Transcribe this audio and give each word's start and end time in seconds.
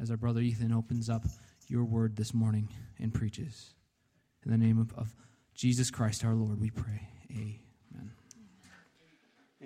as 0.00 0.10
our 0.10 0.16
brother 0.16 0.40
Ethan 0.40 0.72
opens 0.72 1.10
up 1.10 1.24
your 1.68 1.84
word 1.84 2.16
this 2.16 2.32
morning 2.32 2.68
and 2.98 3.12
preaches. 3.12 3.74
In 4.44 4.50
the 4.50 4.58
name 4.58 4.78
of, 4.78 4.92
of 4.94 5.14
Jesus 5.54 5.90
Christ 5.90 6.24
our 6.24 6.34
Lord, 6.34 6.60
we 6.60 6.70
pray. 6.70 7.08
Amen. 7.30 8.12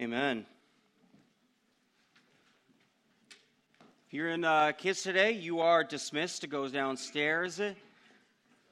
Amen. 0.01 0.47
If 4.07 4.15
you're 4.15 4.31
in 4.31 4.45
uh, 4.45 4.73
kids 4.73 5.03
today, 5.03 5.33
you 5.33 5.61
are 5.61 5.85
dismissed 5.85 6.41
to 6.41 6.47
go 6.47 6.69
downstairs 6.69 7.61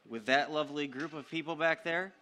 with 0.09 0.27
that 0.27 0.51
lovely 0.51 0.87
group 0.87 1.13
of 1.13 1.31
people 1.31 1.55
back 1.57 1.85
there. 1.85 2.13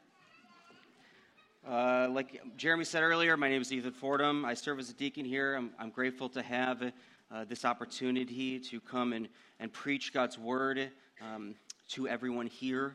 Uh, 1.67 2.09
like 2.11 2.41
Jeremy 2.57 2.85
said 2.85 3.03
earlier, 3.03 3.37
my 3.37 3.49
name 3.49 3.63
is 3.63 3.73
Ethan 3.73 3.93
Fordham. 3.93 4.45
I 4.45 4.55
serve 4.55 4.79
as 4.79 4.91
a 4.91 4.95
deacon 4.95 5.25
here. 5.25 5.55
I'm, 5.55 5.71
I'm 5.79 5.91
grateful 5.91 6.29
to 6.31 6.43
have 6.43 6.93
uh, 7.31 7.45
this 7.45 7.65
opportunity 7.65 8.59
to 8.59 8.81
come 8.81 9.13
and, 9.13 9.29
and 9.61 9.73
preach 9.73 10.13
God's 10.13 10.39
word 10.39 10.91
um, 11.21 11.55
to 11.91 12.09
everyone 12.09 12.47
here. 12.47 12.95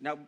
Now, 0.00 0.18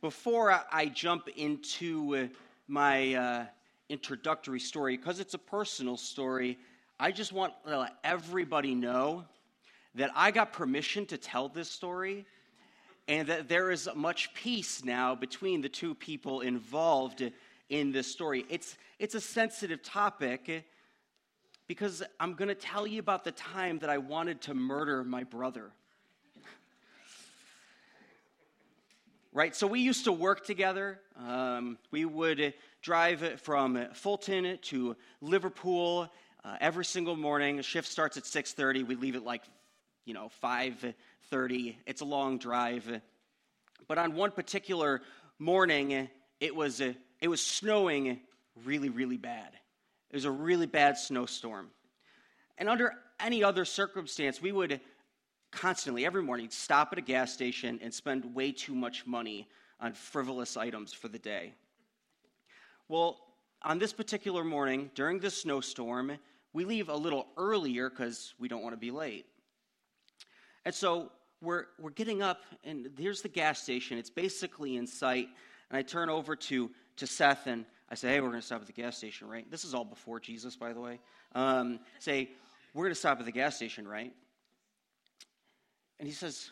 before 0.00 0.50
I, 0.52 0.62
I 0.70 0.86
jump 0.86 1.28
into 1.36 2.16
uh, 2.16 2.26
my 2.68 3.14
uh, 3.14 3.46
introductory 3.88 4.60
story, 4.60 4.96
because 4.96 5.20
it's 5.20 5.34
a 5.34 5.38
personal 5.38 5.96
story, 5.96 6.58
I 7.00 7.12
just 7.12 7.32
want 7.32 7.52
to 7.66 7.78
let 7.78 7.94
everybody 8.04 8.74
know 8.74 9.24
that 9.94 10.10
I 10.14 10.30
got 10.30 10.52
permission 10.52 11.06
to 11.06 11.18
tell 11.18 11.48
this 11.48 11.68
story 11.68 12.24
and 13.08 13.26
that 13.28 13.48
there 13.48 13.70
is 13.70 13.88
much 13.94 14.32
peace 14.34 14.84
now 14.84 15.14
between 15.14 15.62
the 15.62 15.68
two 15.68 15.94
people 15.94 16.42
involved 16.42 17.22
in 17.68 17.92
this 17.92 18.06
story. 18.06 18.44
It's, 18.48 18.76
it's 18.98 19.14
a 19.14 19.20
sensitive 19.20 19.82
topic 19.82 20.64
because 21.66 22.02
I'm 22.18 22.34
going 22.34 22.48
to 22.48 22.54
tell 22.54 22.86
you 22.86 22.98
about 22.98 23.24
the 23.24 23.32
time 23.32 23.78
that 23.80 23.90
I 23.90 23.98
wanted 23.98 24.40
to 24.42 24.54
murder 24.54 25.04
my 25.04 25.24
brother. 25.24 25.70
right? 29.32 29.54
So 29.54 29.66
we 29.66 29.80
used 29.80 30.04
to 30.04 30.12
work 30.12 30.46
together. 30.46 30.98
Um, 31.18 31.78
we 31.90 32.04
would 32.04 32.54
drive 32.80 33.40
from 33.42 33.86
Fulton 33.92 34.58
to 34.62 34.96
Liverpool 35.20 36.10
uh, 36.44 36.56
every 36.60 36.84
single 36.84 37.16
morning. 37.16 37.60
Shift 37.60 37.88
starts 37.88 38.16
at 38.16 38.24
6:30. 38.24 38.86
We 38.86 38.94
leave 38.94 39.16
at 39.16 39.24
like 39.24 39.42
you 40.08 40.14
know, 40.14 40.30
5:30. 40.42 41.76
It's 41.86 42.00
a 42.00 42.06
long 42.06 42.38
drive. 42.38 43.02
But 43.86 43.98
on 43.98 44.14
one 44.14 44.30
particular 44.30 45.02
morning, 45.38 46.08
it 46.40 46.56
was 46.56 46.80
it 47.20 47.28
was 47.28 47.44
snowing 47.44 48.20
really 48.64 48.88
really 48.88 49.16
bad. 49.16 49.50
It 50.10 50.16
was 50.16 50.24
a 50.24 50.30
really 50.30 50.66
bad 50.66 50.96
snowstorm. 50.96 51.68
And 52.56 52.68
under 52.68 52.94
any 53.20 53.44
other 53.44 53.64
circumstance, 53.64 54.40
we 54.40 54.52
would 54.52 54.80
constantly 55.50 56.04
every 56.04 56.22
morning 56.22 56.48
stop 56.50 56.88
at 56.92 56.98
a 56.98 57.02
gas 57.02 57.32
station 57.32 57.78
and 57.82 57.92
spend 57.92 58.34
way 58.34 58.52
too 58.52 58.74
much 58.74 59.06
money 59.06 59.48
on 59.80 59.92
frivolous 59.92 60.56
items 60.56 60.92
for 60.92 61.08
the 61.08 61.18
day. 61.18 61.54
Well, 62.88 63.18
on 63.62 63.78
this 63.78 63.92
particular 63.92 64.44
morning, 64.44 64.90
during 64.94 65.18
the 65.18 65.30
snowstorm, 65.30 66.18
we 66.52 66.64
leave 66.64 66.88
a 66.88 66.96
little 66.96 67.26
earlier 67.36 67.90
because 67.90 68.34
we 68.38 68.48
don't 68.48 68.62
want 68.62 68.72
to 68.72 68.78
be 68.78 68.90
late. 68.90 69.26
And 70.64 70.74
so 70.74 71.12
we're, 71.40 71.66
we're 71.78 71.90
getting 71.90 72.22
up, 72.22 72.40
and 72.64 72.88
here's 72.98 73.22
the 73.22 73.28
gas 73.28 73.62
station. 73.62 73.98
It's 73.98 74.10
basically 74.10 74.76
in 74.76 74.86
sight. 74.86 75.28
And 75.70 75.76
I 75.76 75.82
turn 75.82 76.08
over 76.08 76.34
to, 76.34 76.70
to 76.98 77.06
Seth, 77.06 77.46
and 77.46 77.64
I 77.90 77.94
say, 77.94 78.08
hey, 78.08 78.20
we're 78.20 78.28
going 78.28 78.40
to 78.40 78.46
stop 78.46 78.60
at 78.60 78.66
the 78.66 78.72
gas 78.72 78.96
station, 78.96 79.28
right? 79.28 79.50
This 79.50 79.64
is 79.64 79.74
all 79.74 79.84
before 79.84 80.20
Jesus, 80.20 80.56
by 80.56 80.72
the 80.72 80.80
way. 80.80 81.00
Um, 81.34 81.80
say, 81.98 82.30
we're 82.74 82.84
going 82.84 82.94
to 82.94 83.00
stop 83.00 83.18
at 83.18 83.24
the 83.24 83.32
gas 83.32 83.56
station, 83.56 83.88
right? 83.88 84.12
And 85.98 86.06
he 86.06 86.14
says, 86.14 86.50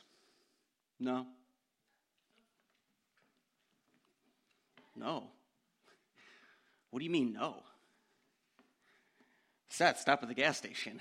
no. 0.98 1.26
No. 4.96 5.24
What 6.90 7.00
do 7.00 7.04
you 7.04 7.10
mean, 7.10 7.34
no? 7.34 7.62
Seth, 9.68 10.00
stop 10.00 10.22
at 10.22 10.28
the 10.28 10.34
gas 10.34 10.56
station. 10.56 11.00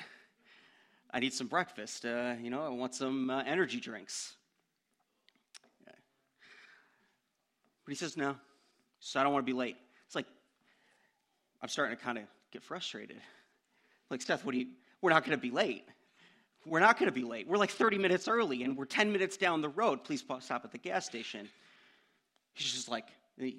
I 1.12 1.20
need 1.20 1.34
some 1.34 1.48
breakfast. 1.48 2.06
Uh, 2.06 2.34
you 2.42 2.50
know, 2.50 2.66
I 2.66 2.70
want 2.70 2.94
some 2.94 3.30
uh, 3.30 3.44
energy 3.46 3.80
drinks. 3.80 4.36
But 7.86 7.92
he 7.92 7.96
says, 7.96 8.18
no. 8.18 8.36
So 9.06 9.20
I 9.20 9.24
don't 9.24 9.34
want 9.34 9.46
to 9.46 9.52
be 9.52 9.56
late. 9.56 9.78
It's 10.08 10.16
like, 10.16 10.26
I'm 11.62 11.70
starting 11.70 11.96
to 11.96 12.04
kind 12.04 12.18
of 12.18 12.24
get 12.52 12.64
frustrated. 12.64 13.18
Like, 14.10 14.24
Seth, 14.24 14.44
what 14.44 14.54
do 14.54 14.58
you, 14.58 14.66
we're 15.00 15.12
not 15.12 15.24
going 15.24 15.38
to 15.38 15.42
be 15.42 15.52
late. 15.52 15.84
We're 16.66 16.80
not 16.80 16.98
going 16.98 17.06
to 17.06 17.14
be 17.14 17.24
late. 17.24 17.48
We're 17.48 17.58
like 17.58 17.70
30 17.70 18.00
minutes 18.00 18.28
early 18.28 18.64
and 18.64 18.76
we're 18.76 18.86
10 18.86 19.12
minutes 19.12 19.38
down 19.38 19.62
the 19.62 19.70
road. 19.70 20.04
Please 20.04 20.24
stop 20.40 20.66
at 20.66 20.72
the 20.72 20.80
gas 20.80 21.06
station. 21.06 21.48
He's 22.56 22.74
just 22.74 22.90
like, 22.90 23.06
I 23.38 23.42
think 23.42 23.58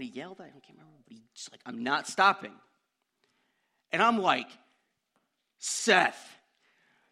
he 0.00 0.06
yelled, 0.06 0.42
I 0.42 0.50
can't 0.50 0.62
remember, 0.68 0.98
but 1.08 1.16
he's 1.16 1.48
like, 1.50 1.60
I'm 1.64 1.82
not 1.82 2.06
stopping. 2.06 2.52
And 3.90 4.02
I'm 4.02 4.20
like, 4.20 4.48
Seth, 5.60 6.36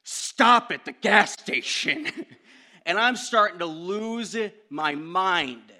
stop 0.02 0.72
at 0.72 0.84
the 0.84 0.92
gas 0.92 1.32
station. 1.32 2.06
and 2.84 2.98
I'm 2.98 3.16
starting 3.16 3.60
to 3.60 3.66
lose 3.66 4.36
my 4.68 4.94
mind. 4.94 5.72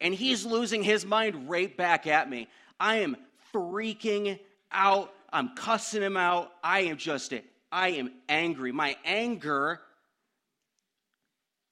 And 0.00 0.14
he's 0.14 0.46
losing 0.46 0.82
his 0.82 1.04
mind 1.04 1.48
right 1.48 1.74
back 1.76 2.06
at 2.06 2.28
me. 2.28 2.48
I 2.78 2.96
am 2.96 3.16
freaking 3.52 4.38
out. 4.72 5.12
I'm 5.32 5.54
cussing 5.54 6.02
him 6.02 6.16
out. 6.16 6.52
I 6.62 6.80
am 6.80 6.96
just, 6.96 7.34
I 7.70 7.90
am 7.90 8.10
angry. 8.28 8.72
My 8.72 8.96
anger 9.04 9.80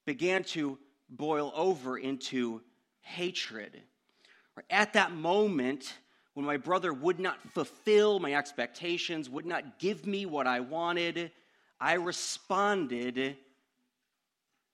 began 0.05 0.45
to 0.45 0.79
boil 1.11 1.53
over 1.55 1.99
into 1.99 2.61
hatred. 3.01 3.83
At 4.71 4.93
that 4.95 5.13
moment, 5.13 5.95
when 6.35 6.45
my 6.45 6.57
brother 6.57 6.93
would 6.93 7.19
not 7.19 7.41
fulfill 7.53 8.21
my 8.21 8.35
expectations, 8.35 9.29
would 9.29 9.47
not 9.47 9.79
give 9.79 10.07
me 10.07 10.27
what 10.27 10.47
I 10.47 10.61
wanted, 10.61 11.31
I 11.81 11.95
responded 11.95 13.37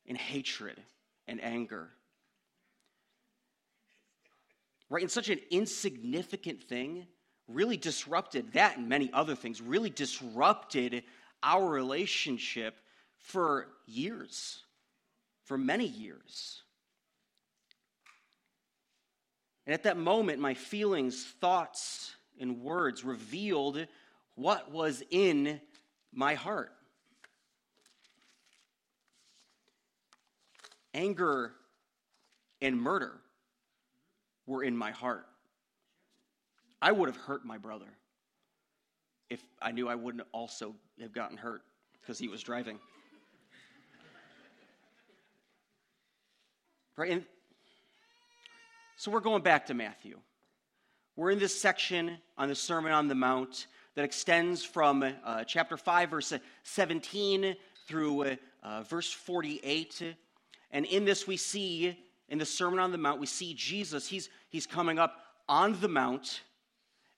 in 0.06 0.16
hatred 0.16 0.80
and 1.26 1.42
anger. 1.42 1.88
Right? 4.90 5.02
And 5.02 5.10
such 5.10 5.28
an 5.28 5.40
insignificant 5.50 6.62
thing 6.62 7.06
really 7.48 7.76
disrupted 7.76 8.52
that 8.52 8.78
and 8.78 8.88
many 8.88 9.10
other 9.12 9.34
things, 9.34 9.60
really 9.60 9.90
disrupted 9.90 11.02
our 11.42 11.66
relationship 11.66 12.78
for 13.18 13.68
years, 13.86 14.62
for 15.44 15.58
many 15.58 15.86
years. 15.86 16.62
And 19.66 19.74
at 19.74 19.84
that 19.84 19.96
moment, 19.96 20.40
my 20.40 20.54
feelings, 20.54 21.24
thoughts, 21.40 22.14
and 22.38 22.60
words 22.60 23.04
revealed 23.04 23.86
what 24.34 24.70
was 24.70 25.02
in 25.10 25.60
my 26.12 26.34
heart. 26.34 26.72
anger 30.94 31.52
and 32.62 32.80
murder 32.80 33.20
were 34.46 34.62
in 34.62 34.76
my 34.76 34.90
heart. 34.90 35.26
I 36.80 36.92
would 36.92 37.08
have 37.08 37.16
hurt 37.16 37.44
my 37.44 37.58
brother 37.58 37.86
if 39.30 39.42
I 39.60 39.72
knew 39.72 39.88
I 39.88 39.94
wouldn't 39.94 40.26
also 40.32 40.74
have 41.00 41.12
gotten 41.12 41.36
hurt 41.36 41.62
because 42.00 42.18
he 42.18 42.28
was 42.28 42.42
driving. 42.42 42.78
Right? 46.96 47.10
And 47.10 47.24
so 48.96 49.10
we're 49.10 49.20
going 49.20 49.42
back 49.42 49.66
to 49.66 49.74
Matthew. 49.74 50.18
We're 51.16 51.30
in 51.30 51.38
this 51.38 51.60
section 51.60 52.18
on 52.38 52.48
the 52.48 52.54
Sermon 52.54 52.92
on 52.92 53.08
the 53.08 53.14
Mount 53.14 53.66
that 53.94 54.04
extends 54.04 54.64
from 54.64 55.04
uh, 55.24 55.44
chapter 55.44 55.76
5, 55.76 56.10
verse 56.10 56.32
17 56.62 57.56
through 57.86 58.36
uh, 58.62 58.82
verse 58.82 59.12
48. 59.12 60.14
And 60.70 60.86
in 60.86 61.04
this, 61.04 61.26
we 61.26 61.36
see, 61.36 61.98
in 62.28 62.38
the 62.38 62.46
Sermon 62.46 62.78
on 62.78 62.92
the 62.92 62.98
Mount, 62.98 63.20
we 63.20 63.26
see 63.26 63.54
Jesus. 63.54 64.08
He's, 64.08 64.28
he's 64.48 64.66
coming 64.66 64.98
up 64.98 65.16
on 65.48 65.78
the 65.80 65.88
Mount 65.88 66.42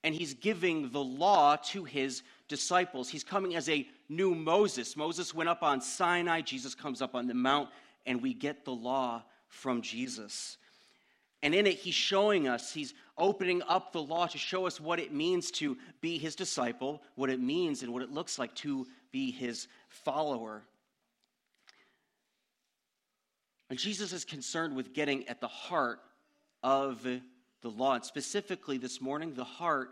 and 0.05 0.15
he's 0.15 0.35
giving 0.35 0.91
the 0.91 1.03
law 1.03 1.57
to 1.57 1.85
his 1.85 2.23
disciples. 2.49 3.09
He's 3.09 3.25
coming 3.25 3.57
as 3.57 3.69
a 3.69 3.87
new 4.09 4.35
Moses. 4.35 4.97
Moses 4.97 5.35
went 5.35 5.49
up 5.49 5.63
on 5.63 5.81
Sinai, 5.81 6.43
Jesus 6.43 6.75
comes 6.75 7.03
up 7.03 7.15
on 7.15 7.27
the 7.27 7.35
Mount, 7.35 7.71
and 8.05 8.23
we 8.23 8.33
get 8.33 8.65
the 8.65 8.73
law 8.73 9.25
from 9.49 9.83
Jesus. 9.83 10.59
And 11.43 11.55
in 11.55 11.67
it, 11.67 11.79
he's 11.79 11.95
showing 11.95 12.49
us, 12.49 12.73
he's 12.73 12.95
opening 13.19 13.63
up 13.69 13.93
the 13.93 14.03
law 14.03 14.27
to 14.27 14.39
show 14.39 14.67
us 14.67 14.81
what 14.81 15.01
it 15.01 15.13
means 15.13 15.51
to 15.53 15.77
be 16.01 16.19
his 16.19 16.37
disciple, 16.37 17.03
what 17.15 17.31
it 17.31 17.41
means 17.41 17.83
and 17.83 17.93
what 17.93 18.03
it 18.03 18.11
looks 18.11 18.39
like 18.39 18.55
to 18.57 18.87
be 19.11 19.31
his 19.31 19.69
follower. 19.89 20.63
And 23.69 23.79
Jesus 23.79 24.13
is 24.13 24.25
concerned 24.25 24.77
with 24.77 24.95
getting 24.95 25.29
at 25.29 25.41
the 25.41 25.49
heart 25.49 26.01
of 26.63 27.03
the 27.03 27.69
law, 27.69 27.95
and 27.95 28.05
specifically 28.05 28.79
this 28.79 29.01
morning, 29.01 29.35
the 29.35 29.45
heart 29.45 29.91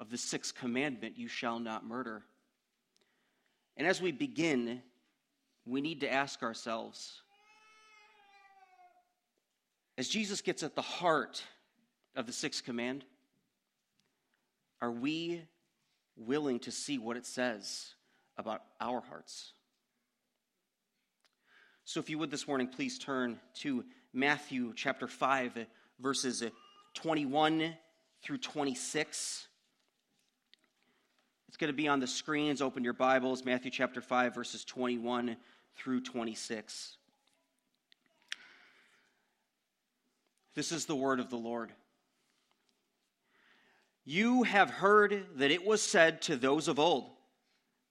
of 0.00 0.10
the 0.10 0.18
sixth 0.18 0.54
commandment 0.54 1.16
you 1.16 1.28
shall 1.28 1.58
not 1.58 1.86
murder. 1.86 2.24
And 3.76 3.86
as 3.86 4.00
we 4.00 4.12
begin, 4.12 4.82
we 5.64 5.80
need 5.80 6.00
to 6.00 6.12
ask 6.12 6.42
ourselves 6.42 7.22
as 9.98 10.08
Jesus 10.08 10.42
gets 10.42 10.62
at 10.62 10.74
the 10.74 10.82
heart 10.82 11.42
of 12.14 12.26
the 12.26 12.32
sixth 12.32 12.64
command, 12.64 13.04
are 14.82 14.90
we 14.90 15.42
willing 16.16 16.58
to 16.60 16.70
see 16.70 16.98
what 16.98 17.16
it 17.16 17.24
says 17.24 17.94
about 18.36 18.62
our 18.80 19.00
hearts? 19.00 19.52
So, 21.88 22.00
if 22.00 22.10
you 22.10 22.18
would 22.18 22.32
this 22.32 22.48
morning, 22.48 22.66
please 22.66 22.98
turn 22.98 23.38
to 23.60 23.84
Matthew 24.12 24.72
chapter 24.74 25.06
5, 25.06 25.66
verses 26.00 26.42
21 26.94 27.76
through 28.24 28.38
26. 28.38 29.46
It's 31.46 31.56
going 31.56 31.68
to 31.68 31.76
be 31.76 31.86
on 31.86 32.00
the 32.00 32.08
screens. 32.08 32.60
Open 32.60 32.82
your 32.82 32.92
Bibles, 32.92 33.44
Matthew 33.44 33.70
chapter 33.70 34.00
5, 34.00 34.34
verses 34.34 34.64
21 34.64 35.36
through 35.76 36.00
26. 36.00 36.96
This 40.56 40.72
is 40.72 40.86
the 40.86 40.96
word 40.96 41.20
of 41.20 41.30
the 41.30 41.36
Lord. 41.36 41.70
You 44.04 44.42
have 44.42 44.70
heard 44.70 45.24
that 45.36 45.52
it 45.52 45.64
was 45.64 45.82
said 45.82 46.20
to 46.22 46.34
those 46.34 46.66
of 46.66 46.80
old, 46.80 47.10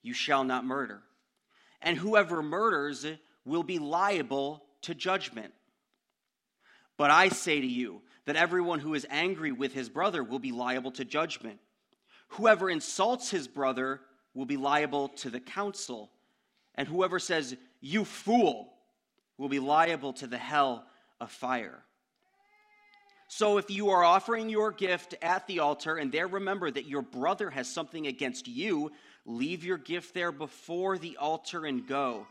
You 0.02 0.14
shall 0.14 0.44
not 0.44 0.66
murder. 0.66 1.02
And 1.82 1.98
whoever 1.98 2.44
murders 2.44 3.06
will 3.46 3.64
be 3.64 3.80
liable 3.80 4.64
to 4.82 4.96
judgment. 4.96 5.54
But 6.98 7.12
I 7.12 7.30
say 7.30 7.62
to 7.62 7.68
you 7.68 8.02
that 8.26 8.36
everyone 8.36 8.80
who 8.80 8.94
is 8.94 9.06
angry 9.10 9.52
with 9.52 9.74
his 9.74 9.90
brother 9.90 10.24
will 10.24 10.40
be 10.40 10.52
liable 10.52 10.92
to 10.94 11.06
judgment. 11.06 11.60
Whoever 12.30 12.70
insults 12.70 13.30
his 13.30 13.48
brother 13.48 14.02
will 14.34 14.46
be 14.46 14.58
liable 14.58 15.10
to 15.10 15.30
the 15.30 15.40
council. 15.40 16.12
And 16.76 16.88
whoever 16.88 17.20
says, 17.20 17.56
You 17.82 18.04
fool, 18.06 18.74
will 19.38 19.50
be 19.50 19.60
liable 19.60 20.14
to 20.14 20.28
the 20.28 20.38
hell 20.38 20.86
of 21.20 21.32
fire. 21.32 21.84
So 23.28 23.58
if 23.58 23.70
you 23.70 23.90
are 23.90 24.04
offering 24.04 24.50
your 24.50 24.72
gift 24.72 25.16
at 25.22 25.48
the 25.48 25.60
altar 25.60 25.98
and 25.98 26.12
there 26.12 26.28
remember 26.28 26.70
that 26.70 26.88
your 26.88 27.02
brother 27.02 27.50
has 27.50 27.68
something 27.68 28.08
against 28.08 28.48
you, 28.48 28.92
leave 29.26 29.64
your 29.66 29.78
gift 29.78 30.14
there 30.14 30.32
before 30.32 30.98
the 30.98 31.18
altar 31.18 31.66
and 31.66 31.88
go. 31.88 32.28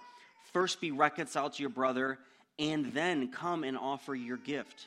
First 0.52 0.80
be 0.80 0.90
reconciled 0.90 1.54
to 1.54 1.62
your 1.62 1.70
brother 1.70 2.18
and 2.58 2.92
then 2.92 3.30
come 3.30 3.64
and 3.64 3.76
offer 3.76 4.14
your 4.14 4.36
gift. 4.36 4.86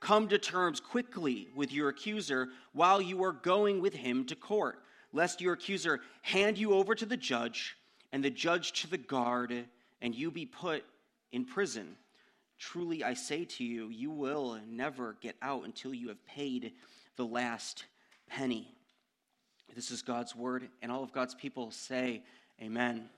Come 0.00 0.28
to 0.28 0.38
terms 0.38 0.80
quickly 0.80 1.48
with 1.56 1.72
your 1.72 1.88
accuser 1.88 2.48
while 2.72 3.00
you 3.00 3.24
are 3.24 3.32
going 3.32 3.80
with 3.80 3.94
him 3.94 4.24
to 4.26 4.36
court, 4.36 4.78
lest 5.12 5.40
your 5.40 5.54
accuser 5.54 6.00
hand 6.22 6.56
you 6.56 6.72
over 6.72 6.94
to 6.94 7.06
the 7.06 7.16
judge 7.16 7.76
and 8.12 8.22
the 8.22 8.30
judge 8.30 8.72
to 8.82 8.90
the 8.90 8.98
guard 8.98 9.66
and 10.00 10.14
you 10.14 10.30
be 10.30 10.46
put 10.46 10.84
in 11.32 11.44
prison. 11.44 11.96
Truly 12.58 13.02
I 13.02 13.14
say 13.14 13.44
to 13.44 13.64
you, 13.64 13.88
you 13.88 14.10
will 14.10 14.58
never 14.68 15.16
get 15.20 15.36
out 15.42 15.64
until 15.64 15.92
you 15.92 16.08
have 16.08 16.24
paid 16.26 16.72
the 17.16 17.26
last 17.26 17.84
penny. 18.28 18.68
This 19.74 19.90
is 19.90 20.02
God's 20.02 20.34
word, 20.34 20.68
and 20.82 20.90
all 20.90 21.02
of 21.02 21.12
God's 21.12 21.34
people 21.34 21.70
say, 21.70 22.22
Amen. 22.60 23.08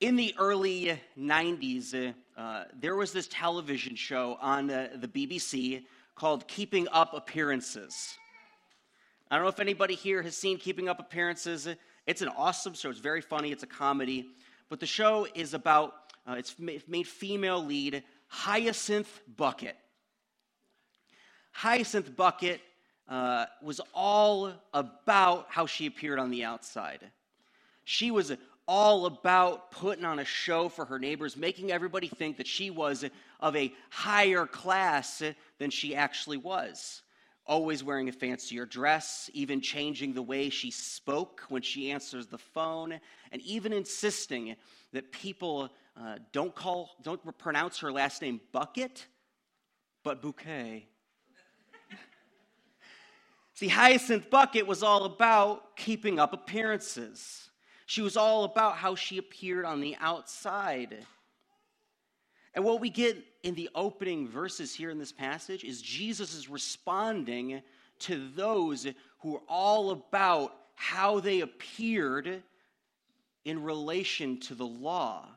In 0.00 0.14
the 0.14 0.34
early 0.38 1.00
90s, 1.18 2.14
uh, 2.36 2.64
there 2.78 2.96
was 2.96 3.12
this 3.12 3.28
television 3.28 3.96
show 3.96 4.36
on 4.42 4.70
uh, 4.70 4.90
the 4.96 5.08
BBC 5.08 5.84
called 6.14 6.46
Keeping 6.48 6.86
Up 6.92 7.14
Appearances. 7.14 8.18
I 9.30 9.36
don't 9.36 9.44
know 9.44 9.48
if 9.48 9.58
anybody 9.58 9.94
here 9.94 10.20
has 10.20 10.36
seen 10.36 10.58
Keeping 10.58 10.90
Up 10.90 11.00
Appearances. 11.00 11.66
It's 12.06 12.20
an 12.20 12.28
awesome 12.36 12.74
show. 12.74 12.90
It's 12.90 12.98
very 12.98 13.22
funny. 13.22 13.52
It's 13.52 13.62
a 13.62 13.66
comedy. 13.66 14.26
But 14.68 14.80
the 14.80 14.86
show 14.86 15.26
is 15.34 15.54
about, 15.54 15.94
uh, 16.28 16.34
it's 16.34 16.56
made 16.58 17.08
female 17.08 17.64
lead 17.64 18.02
Hyacinth 18.26 19.22
Bucket. 19.34 19.78
Hyacinth 21.52 22.14
Bucket 22.14 22.60
uh, 23.08 23.46
was 23.62 23.80
all 23.94 24.52
about 24.74 25.46
how 25.48 25.64
she 25.64 25.86
appeared 25.86 26.18
on 26.18 26.30
the 26.30 26.44
outside. 26.44 27.00
She 27.84 28.10
was 28.10 28.36
all 28.68 29.06
about 29.06 29.70
putting 29.70 30.04
on 30.04 30.18
a 30.18 30.24
show 30.24 30.68
for 30.68 30.84
her 30.84 30.98
neighbors, 30.98 31.36
making 31.36 31.70
everybody 31.70 32.08
think 32.08 32.36
that 32.36 32.46
she 32.46 32.70
was 32.70 33.04
of 33.40 33.56
a 33.56 33.72
higher 33.90 34.46
class 34.46 35.22
than 35.58 35.70
she 35.70 35.94
actually 35.94 36.36
was. 36.36 37.02
Always 37.46 37.84
wearing 37.84 38.08
a 38.08 38.12
fancier 38.12 38.66
dress, 38.66 39.30
even 39.32 39.60
changing 39.60 40.14
the 40.14 40.22
way 40.22 40.50
she 40.50 40.72
spoke 40.72 41.42
when 41.48 41.62
she 41.62 41.92
answers 41.92 42.26
the 42.26 42.38
phone, 42.38 42.98
and 43.30 43.40
even 43.42 43.72
insisting 43.72 44.56
that 44.92 45.12
people 45.12 45.70
uh, 45.96 46.16
don't 46.32 46.54
call, 46.54 46.96
don't 47.02 47.20
pronounce 47.38 47.78
her 47.78 47.92
last 47.92 48.20
name 48.20 48.40
Bucket, 48.50 49.06
but 50.02 50.20
Bouquet. 50.20 50.88
See, 53.54 53.68
Hyacinth 53.68 54.28
Bucket 54.28 54.66
was 54.66 54.82
all 54.82 55.04
about 55.04 55.76
keeping 55.76 56.18
up 56.18 56.34
appearances. 56.34 57.45
She 57.86 58.02
was 58.02 58.16
all 58.16 58.42
about 58.44 58.76
how 58.76 58.96
she 58.96 59.16
appeared 59.16 59.64
on 59.64 59.80
the 59.80 59.96
outside. 60.00 60.98
And 62.52 62.64
what 62.64 62.80
we 62.80 62.90
get 62.90 63.16
in 63.44 63.54
the 63.54 63.70
opening 63.74 64.26
verses 64.26 64.74
here 64.74 64.90
in 64.90 64.98
this 64.98 65.12
passage 65.12 65.62
is 65.62 65.80
Jesus 65.80 66.34
is 66.34 66.48
responding 66.48 67.62
to 68.00 68.28
those 68.34 68.88
who 69.20 69.36
are 69.36 69.42
all 69.48 69.92
about 69.92 70.52
how 70.74 71.20
they 71.20 71.40
appeared 71.40 72.42
in 73.44 73.62
relation 73.62 74.40
to 74.40 74.56
the 74.56 74.66
law, 74.66 75.28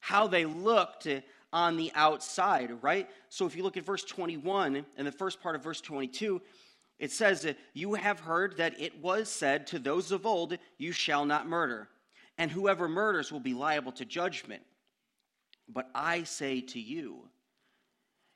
how 0.00 0.26
they 0.26 0.46
looked 0.46 1.06
on 1.52 1.76
the 1.76 1.92
outside, 1.94 2.82
right? 2.82 3.08
So 3.28 3.44
if 3.44 3.54
you 3.54 3.62
look 3.62 3.76
at 3.76 3.84
verse 3.84 4.04
21 4.04 4.84
and 4.96 5.06
the 5.06 5.12
first 5.12 5.42
part 5.42 5.56
of 5.56 5.62
verse 5.62 5.82
22, 5.82 6.40
it 6.98 7.12
says 7.12 7.54
you 7.74 7.94
have 7.94 8.20
heard 8.20 8.56
that 8.56 8.80
it 8.80 8.98
was 9.02 9.28
said 9.28 9.66
to 9.68 9.78
those 9.78 10.10
of 10.10 10.24
old, 10.24 10.56
You 10.78 10.92
shall 10.92 11.26
not 11.26 11.46
murder 11.46 11.88
and 12.38 12.50
whoever 12.50 12.88
murders 12.88 13.30
will 13.30 13.40
be 13.40 13.54
liable 13.54 13.92
to 13.92 14.04
judgment. 14.04 14.62
But 15.68 15.90
I 15.94 16.22
say 16.22 16.60
to 16.62 16.80
you, 16.80 17.28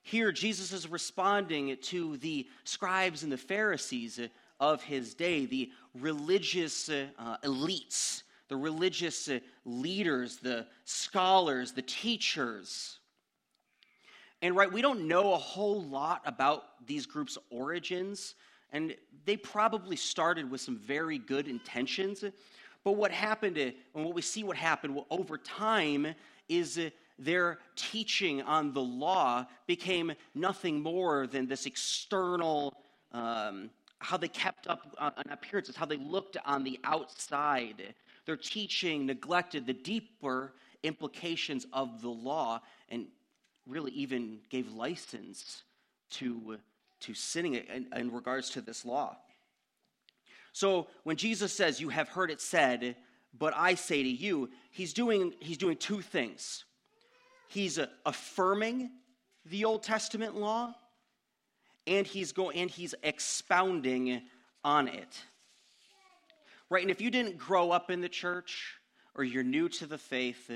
here 0.02 0.32
Jesus 0.32 0.72
is 0.72 0.88
responding 0.88 1.76
to 1.82 2.16
the 2.18 2.46
scribes 2.64 3.22
and 3.22 3.30
the 3.30 3.38
Pharisees 3.38 4.20
of 4.58 4.82
his 4.82 5.14
day, 5.14 5.46
the 5.46 5.70
religious 5.94 6.88
uh, 6.88 7.04
elites, 7.44 8.22
the 8.48 8.56
religious 8.56 9.28
uh, 9.28 9.38
leaders, 9.64 10.38
the 10.38 10.66
scholars, 10.84 11.72
the 11.72 11.82
teachers. 11.82 12.98
And 14.42 14.56
right, 14.56 14.70
we 14.70 14.82
don't 14.82 15.06
know 15.06 15.32
a 15.32 15.38
whole 15.38 15.82
lot 15.82 16.22
about 16.26 16.86
these 16.86 17.06
groups' 17.06 17.38
origins, 17.50 18.34
and 18.72 18.96
they 19.24 19.36
probably 19.36 19.96
started 19.96 20.50
with 20.50 20.60
some 20.60 20.78
very 20.78 21.18
good 21.18 21.46
intentions. 21.46 22.24
But 22.84 22.92
what 22.92 23.12
happened, 23.12 23.58
uh, 23.58 23.70
and 23.94 24.04
what 24.04 24.14
we 24.14 24.22
see 24.22 24.42
what 24.42 24.56
happened 24.56 24.98
over 25.10 25.38
time 25.38 26.14
is 26.48 26.78
uh, 26.78 26.90
their 27.18 27.58
teaching 27.76 28.42
on 28.42 28.72
the 28.72 28.82
law 28.82 29.46
became 29.66 30.12
nothing 30.34 30.80
more 30.80 31.26
than 31.26 31.46
this 31.46 31.66
external, 31.66 32.74
um, 33.12 33.70
how 33.98 34.16
they 34.16 34.28
kept 34.28 34.66
up 34.66 34.94
uh, 34.98 35.10
an 35.16 35.30
appearances, 35.30 35.76
how 35.76 35.86
they 35.86 35.96
looked 35.96 36.36
on 36.44 36.64
the 36.64 36.78
outside. 36.84 37.94
Their 38.26 38.36
teaching 38.36 39.06
neglected 39.06 39.66
the 39.66 39.72
deeper 39.72 40.54
implications 40.82 41.66
of 41.72 42.02
the 42.02 42.08
law 42.08 42.60
and 42.88 43.06
really 43.66 43.92
even 43.92 44.38
gave 44.50 44.72
license 44.72 45.62
to, 46.10 46.58
to 47.00 47.14
sinning 47.14 47.54
in, 47.54 47.86
in 47.94 48.12
regards 48.12 48.50
to 48.50 48.60
this 48.60 48.84
law. 48.84 49.16
So 50.52 50.88
when 51.04 51.16
Jesus 51.16 51.52
says, 51.52 51.80
You 51.80 51.88
have 51.88 52.08
heard 52.08 52.30
it 52.30 52.40
said, 52.40 52.96
but 53.36 53.54
I 53.56 53.74
say 53.74 54.02
to 54.02 54.08
you, 54.08 54.50
he's 54.70 54.92
doing, 54.92 55.32
he's 55.40 55.56
doing 55.56 55.76
two 55.76 56.02
things. 56.02 56.64
He's 57.48 57.78
affirming 58.04 58.90
the 59.46 59.64
Old 59.64 59.82
Testament 59.82 60.36
law, 60.36 60.74
and 61.86 62.06
he's, 62.06 62.32
going, 62.32 62.56
and 62.58 62.70
he's 62.70 62.94
expounding 63.02 64.22
on 64.64 64.88
it. 64.88 65.20
Right? 66.70 66.82
And 66.82 66.90
if 66.90 67.00
you 67.00 67.10
didn't 67.10 67.38
grow 67.38 67.70
up 67.70 67.90
in 67.90 68.00
the 68.00 68.08
church 68.08 68.74
or 69.14 69.24
you're 69.24 69.42
new 69.42 69.68
to 69.68 69.86
the 69.86 69.98
faith, 69.98 70.50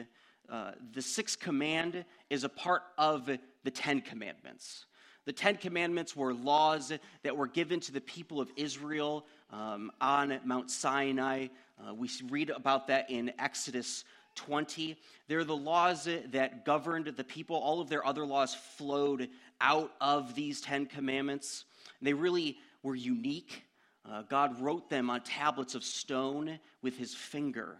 uh, 0.49 0.73
the 0.93 1.03
sixth 1.03 1.41
command 1.41 2.05
is 2.31 2.45
a 2.45 2.49
part 2.49 2.83
of 2.97 3.29
the 3.65 3.71
Ten 3.71 4.01
Commandments. 4.01 4.87
The 5.27 5.33
Ten 5.33 5.57
Commandments 5.57 6.15
were 6.15 6.33
laws 6.33 6.93
that 7.25 7.37
were 7.37 7.49
given 7.49 7.81
to 7.81 7.93
the 7.93 8.01
people 8.01 8.41
of 8.41 8.49
Israel 8.57 9.27
um, 9.51 9.91
on 10.01 10.41
Mount 10.45 10.71
Sinai. 10.71 11.49
Uh, 11.79 11.95
we 11.95 12.11
read 12.29 12.51
about 12.51 12.87
that 12.89 13.11
in 13.11 13.33
Exodus 13.39 14.05
20. 14.37 14.97
They're 15.29 15.45
the 15.45 15.57
laws 15.57 16.09
that 16.31 16.65
governed 16.65 17.07
the 17.07 17.25
people. 17.25 17.57
All 17.57 17.81
of 17.81 17.89
their 17.89 18.07
other 18.07 18.25
laws 18.25 18.55
flowed 18.55 19.29
out 19.61 19.93
of 20.01 20.35
these 20.35 20.61
Ten 20.61 20.87
Commandments. 20.87 21.65
They 22.01 22.13
really 22.13 22.59
were 22.83 22.95
unique. 22.95 23.65
Uh, 24.09 24.23
God 24.23 24.61
wrote 24.61 24.89
them 24.89 25.11
on 25.11 25.23
tablets 25.23 25.75
of 25.75 25.83
stone 25.83 26.59
with 26.83 26.97
his 26.97 27.15
finger. 27.15 27.77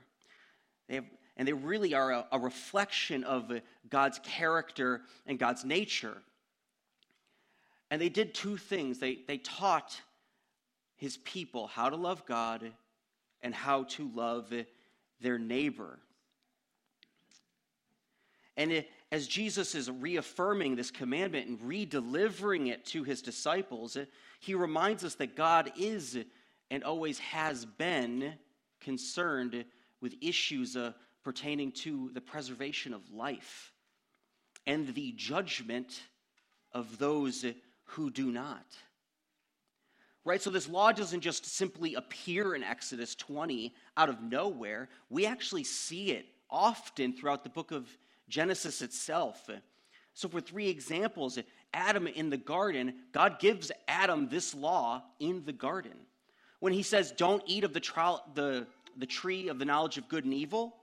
They 0.89 0.97
have, 0.97 1.05
and 1.37 1.47
they 1.47 1.53
really 1.53 1.95
are 1.95 2.13
a, 2.13 2.27
a 2.33 2.39
reflection 2.39 3.23
of 3.25 3.53
God's 3.89 4.19
character 4.21 5.03
and 5.27 5.39
God's 5.39 5.65
nature. 5.65 6.17
And 7.91 8.01
they 8.01 8.09
did 8.09 8.35
two 8.35 8.57
things 8.57 8.99
they, 8.99 9.19
they 9.29 9.39
taught 9.39 10.01
his 10.97 11.17
people 11.19 11.67
how 11.67 11.89
to 11.91 11.97
love 11.97 12.27
God 12.27 12.73
and 13.43 13.55
how 13.55 13.85
to 13.85 14.11
love 14.15 14.53
their 15.21 15.39
neighbor. 15.39 15.99
And 18.57 18.73
it, 18.73 18.91
as 19.13 19.27
Jesus 19.27 19.75
is 19.75 19.91
reaffirming 19.91 20.77
this 20.77 20.91
commandment 20.91 21.49
and 21.49 21.61
redelivering 21.61 22.69
it 22.69 22.85
to 22.87 23.05
his 23.05 23.21
disciples, 23.23 23.97
he 24.41 24.55
reminds 24.55 25.05
us 25.05 25.15
that 25.17 25.37
God 25.37 25.71
is 25.79 26.19
and 26.71 26.83
always 26.83 27.19
has 27.19 27.65
been 27.65 28.35
concerned 28.81 29.65
with 30.01 30.15
issues 30.21 30.77
uh, 30.77 30.93
pertaining 31.23 31.73
to 31.73 32.11
the 32.15 32.21
preservation 32.21 32.95
of 32.95 33.13
life 33.13 33.73
and 34.67 34.95
the 34.95 35.13
judgment 35.13 36.01
of 36.73 36.99
those 36.99 37.45
who 37.85 38.11
do 38.11 38.31
not. 38.31 38.67
Right? 40.27 40.43
So, 40.43 40.51
this 40.51 40.69
law 40.69 40.91
doesn't 40.91 41.21
just 41.21 41.47
simply 41.47 41.95
appear 41.95 42.57
in 42.57 42.65
Exodus 42.65 43.15
20 43.15 43.73
out 43.97 44.09
of 44.09 44.21
nowhere. 44.21 44.89
We 45.09 45.25
actually 45.25 45.63
see 45.63 46.11
it 46.11 46.27
often 46.51 47.13
throughout 47.13 47.45
the 47.45 47.49
book 47.49 47.71
of 47.71 47.89
Genesis 48.29 48.83
itself. 48.83 49.49
So, 50.15 50.29
for 50.29 50.41
three 50.41 50.69
examples, 50.69 51.39
Adam 51.73 52.09
in 52.09 52.29
the 52.29 52.37
garden, 52.37 52.95
God 53.13 53.39
gives 53.39 53.71
Adam 53.87 54.29
this 54.29 54.53
law 54.53 55.05
in 55.21 55.45
the 55.45 55.53
garden. 55.53 55.95
When 56.59 56.73
he 56.73 56.83
says, 56.83 57.13
Don't 57.13 57.45
eat 57.47 57.63
of 57.63 57.73
the, 57.73 57.79
trial, 57.79 58.25
the, 58.35 58.67
the 58.99 59.07
tree 59.07 59.47
of 59.47 59.61
the 59.61 59.65
knowledge 59.65 59.97
of 59.97 60.09
good 60.09 60.25
and 60.25 60.35
evil, 60.35 60.75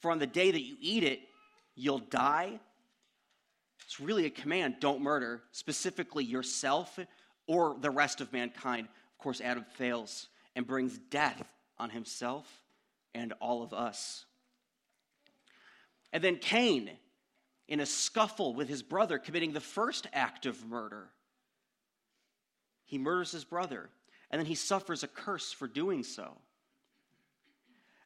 for 0.00 0.10
on 0.10 0.18
the 0.18 0.26
day 0.26 0.50
that 0.50 0.62
you 0.62 0.74
eat 0.80 1.04
it, 1.04 1.20
you'll 1.76 2.00
die. 2.00 2.58
It's 3.84 4.00
really 4.00 4.26
a 4.26 4.30
command 4.30 4.78
don't 4.80 5.02
murder, 5.02 5.42
specifically 5.52 6.24
yourself 6.24 6.98
or 7.46 7.76
the 7.80 7.90
rest 7.90 8.20
of 8.20 8.32
mankind. 8.32 8.88
Of 9.12 9.18
course, 9.18 9.40
Adam 9.40 9.64
fails 9.74 10.28
and 10.54 10.66
brings 10.66 10.98
death 10.98 11.42
on 11.78 11.90
himself 11.90 12.62
and 13.14 13.32
all 13.40 13.62
of 13.62 13.72
us. 13.72 14.24
And 16.12 16.22
then 16.22 16.36
Cain, 16.36 16.90
in 17.68 17.80
a 17.80 17.86
scuffle 17.86 18.54
with 18.54 18.68
his 18.68 18.82
brother, 18.82 19.18
committing 19.18 19.52
the 19.52 19.60
first 19.60 20.06
act 20.12 20.46
of 20.46 20.64
murder. 20.64 21.08
He 22.84 22.98
murders 22.98 23.32
his 23.32 23.44
brother, 23.44 23.90
and 24.30 24.38
then 24.38 24.46
he 24.46 24.54
suffers 24.54 25.02
a 25.02 25.08
curse 25.08 25.52
for 25.52 25.66
doing 25.66 26.04
so. 26.04 26.38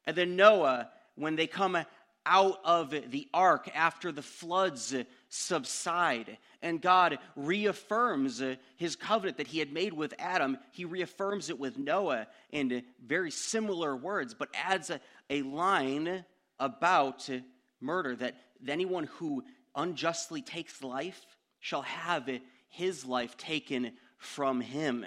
And 0.07 0.17
then 0.17 0.37
Noah, 0.37 0.91
when 1.15 1.37
they 1.37 1.47
come 1.47 1.77
out 2.27 2.61
of 2.65 2.91
the 2.91 3.29
ark 3.33 3.71
after 3.75 4.13
the 4.13 4.23
floods 4.23 4.95
subside, 5.29 6.39
and 6.63 6.81
God 6.81 7.19
reaffirms 7.37 8.43
his 8.77 8.97
covenant 8.97 9.39
that 9.39 9.47
he 9.47 9.59
had 9.59 9.73
made 9.73 9.93
with 9.93 10.15
Adam, 10.19 10.59
he 10.73 10.85
reaffirms 10.85 11.51
it 11.51 11.59
with 11.59 11.79
Noah 11.79 12.27
in 12.51 12.83
very 13.05 13.31
similar 13.31 13.97
words, 13.97 14.35
but 14.35 14.49
adds 14.55 14.91
a, 14.91 15.01
a 15.31 15.43
line 15.43 16.25
about 16.59 17.29
murder, 17.81 18.15
that 18.17 18.37
anyone 18.69 19.05
who 19.05 19.43
unjustly 19.75 20.43
takes 20.43 20.83
life 20.83 21.25
shall 21.61 21.83
have 21.83 22.29
his 22.69 23.05
life 23.05 23.37
taken 23.37 23.93
from 24.19 24.61
him. 24.61 25.07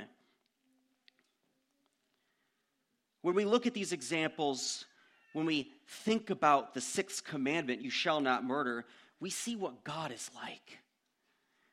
When 3.22 3.36
we 3.36 3.46
look 3.46 3.68
at 3.68 3.74
these 3.74 3.94
examples, 3.94 4.86
when 5.34 5.46
we 5.46 5.72
think 5.88 6.30
about 6.30 6.74
the 6.74 6.82
sixth 6.82 7.24
commandment, 7.24 7.82
you 7.82 7.90
shall 7.90 8.22
not 8.22 8.44
murder, 8.44 8.86
we 9.20 9.30
see 9.30 9.56
what 9.56 9.84
God 9.84 10.12
is 10.12 10.30
like. 10.36 10.80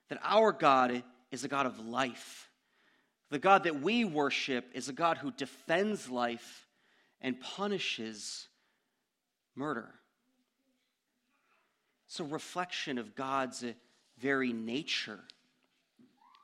That 0.08 0.18
our 0.22 0.52
God 0.52 1.02
is 1.30 1.44
a 1.44 1.48
God 1.48 1.66
of 1.66 1.78
life. 1.78 2.50
The 3.30 3.38
God 3.38 3.64
that 3.64 3.80
we 3.80 4.04
worship 4.04 4.70
is 4.74 4.88
a 4.88 4.92
God 4.92 5.18
who 5.18 5.30
defends 5.30 6.10
life 6.10 6.66
and 7.20 7.40
punishes 7.40 8.48
murder. 9.54 9.88
It's 12.06 12.18
a 12.18 12.24
reflection 12.24 12.98
of 12.98 13.14
God's 13.14 13.64
very 14.18 14.52
nature. 14.52 15.20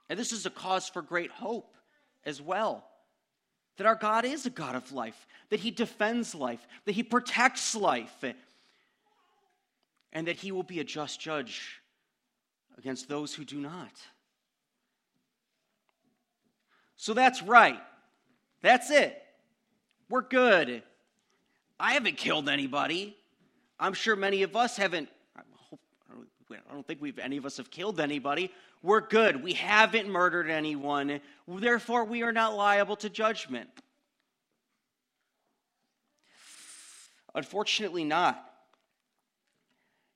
And 0.09 0.19
this 0.19 0.33
is 0.33 0.47
a 0.47 0.51
cause 0.51 0.89
for 0.89 1.03
great 1.03 1.33
hope 1.33 1.77
as 2.25 2.41
well. 2.41 2.85
That 3.77 3.87
our 3.87 3.95
God 3.95 4.25
is 4.25 4.47
a 4.47 4.51
God 4.51 4.75
of 4.75 4.93
life, 4.93 5.27
that 5.51 5.61
He 5.61 5.71
defends 5.71 6.35
life, 6.35 6.67
that 6.85 6.93
He 6.93 7.03
protects 7.03 7.75
life, 7.75 8.25
and 10.13 10.27
that 10.27 10.37
He 10.37 10.53
will 10.53 10.63
be 10.63 10.81
a 10.81 10.85
just 10.85 11.21
judge 11.21 11.81
against 12.79 13.09
those 13.09 13.35
who 13.35 13.45
do 13.45 13.59
not. 13.61 13.93
So 16.97 17.15
that's 17.15 17.43
right. 17.43 17.81
That's 18.63 18.91
it. 18.91 19.23
We're 20.09 20.23
good. 20.23 20.83
I 21.79 21.93
haven't 21.93 22.17
killed 22.17 22.49
anybody. 22.49 23.17
I'm 23.79 23.93
sure 23.93 24.17
many 24.17 24.43
of 24.43 24.57
us 24.57 24.77
haven't 24.77 25.09
I 26.51 26.73
don't 26.73 26.87
think 26.87 27.01
we've 27.01 27.19
any 27.19 27.37
of 27.37 27.47
us 27.47 27.57
have 27.57 27.71
killed 27.71 28.01
anybody. 28.01 28.53
We're 28.83 29.01
good. 29.01 29.43
We 29.43 29.55
haven't 29.55 30.09
murdered 30.09 30.49
anyone. 30.51 31.21
Therefore, 31.49 32.05
we 32.05 32.23
are 32.23 32.33
not 32.33 32.55
liable 32.55 32.97
to 32.97 33.11
judgment. 33.11 33.69
Unfortunately, 37.35 38.05
not. 38.05 38.43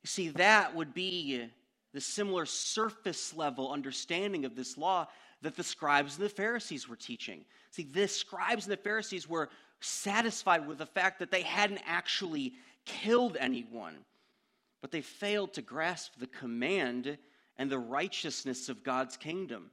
You 0.03 0.09
see, 0.09 0.29
that 0.31 0.75
would 0.75 0.95
be 0.95 1.51
the 1.93 2.01
similar 2.01 2.47
surface 2.47 3.35
level 3.35 3.73
understanding 3.73 4.45
of 4.45 4.55
this 4.55 4.79
law 4.79 5.09
that 5.43 5.57
the 5.57 5.65
scribes 5.65 6.17
and 6.17 6.25
the 6.25 6.31
Pharisees 6.31 6.89
were 6.89 6.97
teaching. 6.97 7.45
See, 7.71 7.85
the 7.85 8.07
scribes 8.09 8.67
and 8.67 8.73
the 8.73 8.83
Pharisees 8.83 9.29
were 9.29 9.51
satisfied 9.81 10.67
with 10.67 10.79
the 10.79 10.87
fact 10.87 11.19
that 11.19 11.31
they 11.31 11.43
hadn't 11.43 11.81
actually 11.87 12.55
killed 12.85 13.37
anyone 13.41 13.97
but 14.81 14.91
they 14.91 15.03
failed 15.03 15.55
to 15.55 15.63
grasp 15.63 16.13
the 16.19 16.27
command 16.27 17.19
and 17.57 17.71
the 17.71 17.79
righteousness 17.79 18.69
of 18.69 18.83
God's 18.83 19.17
kingdom. 19.17 19.71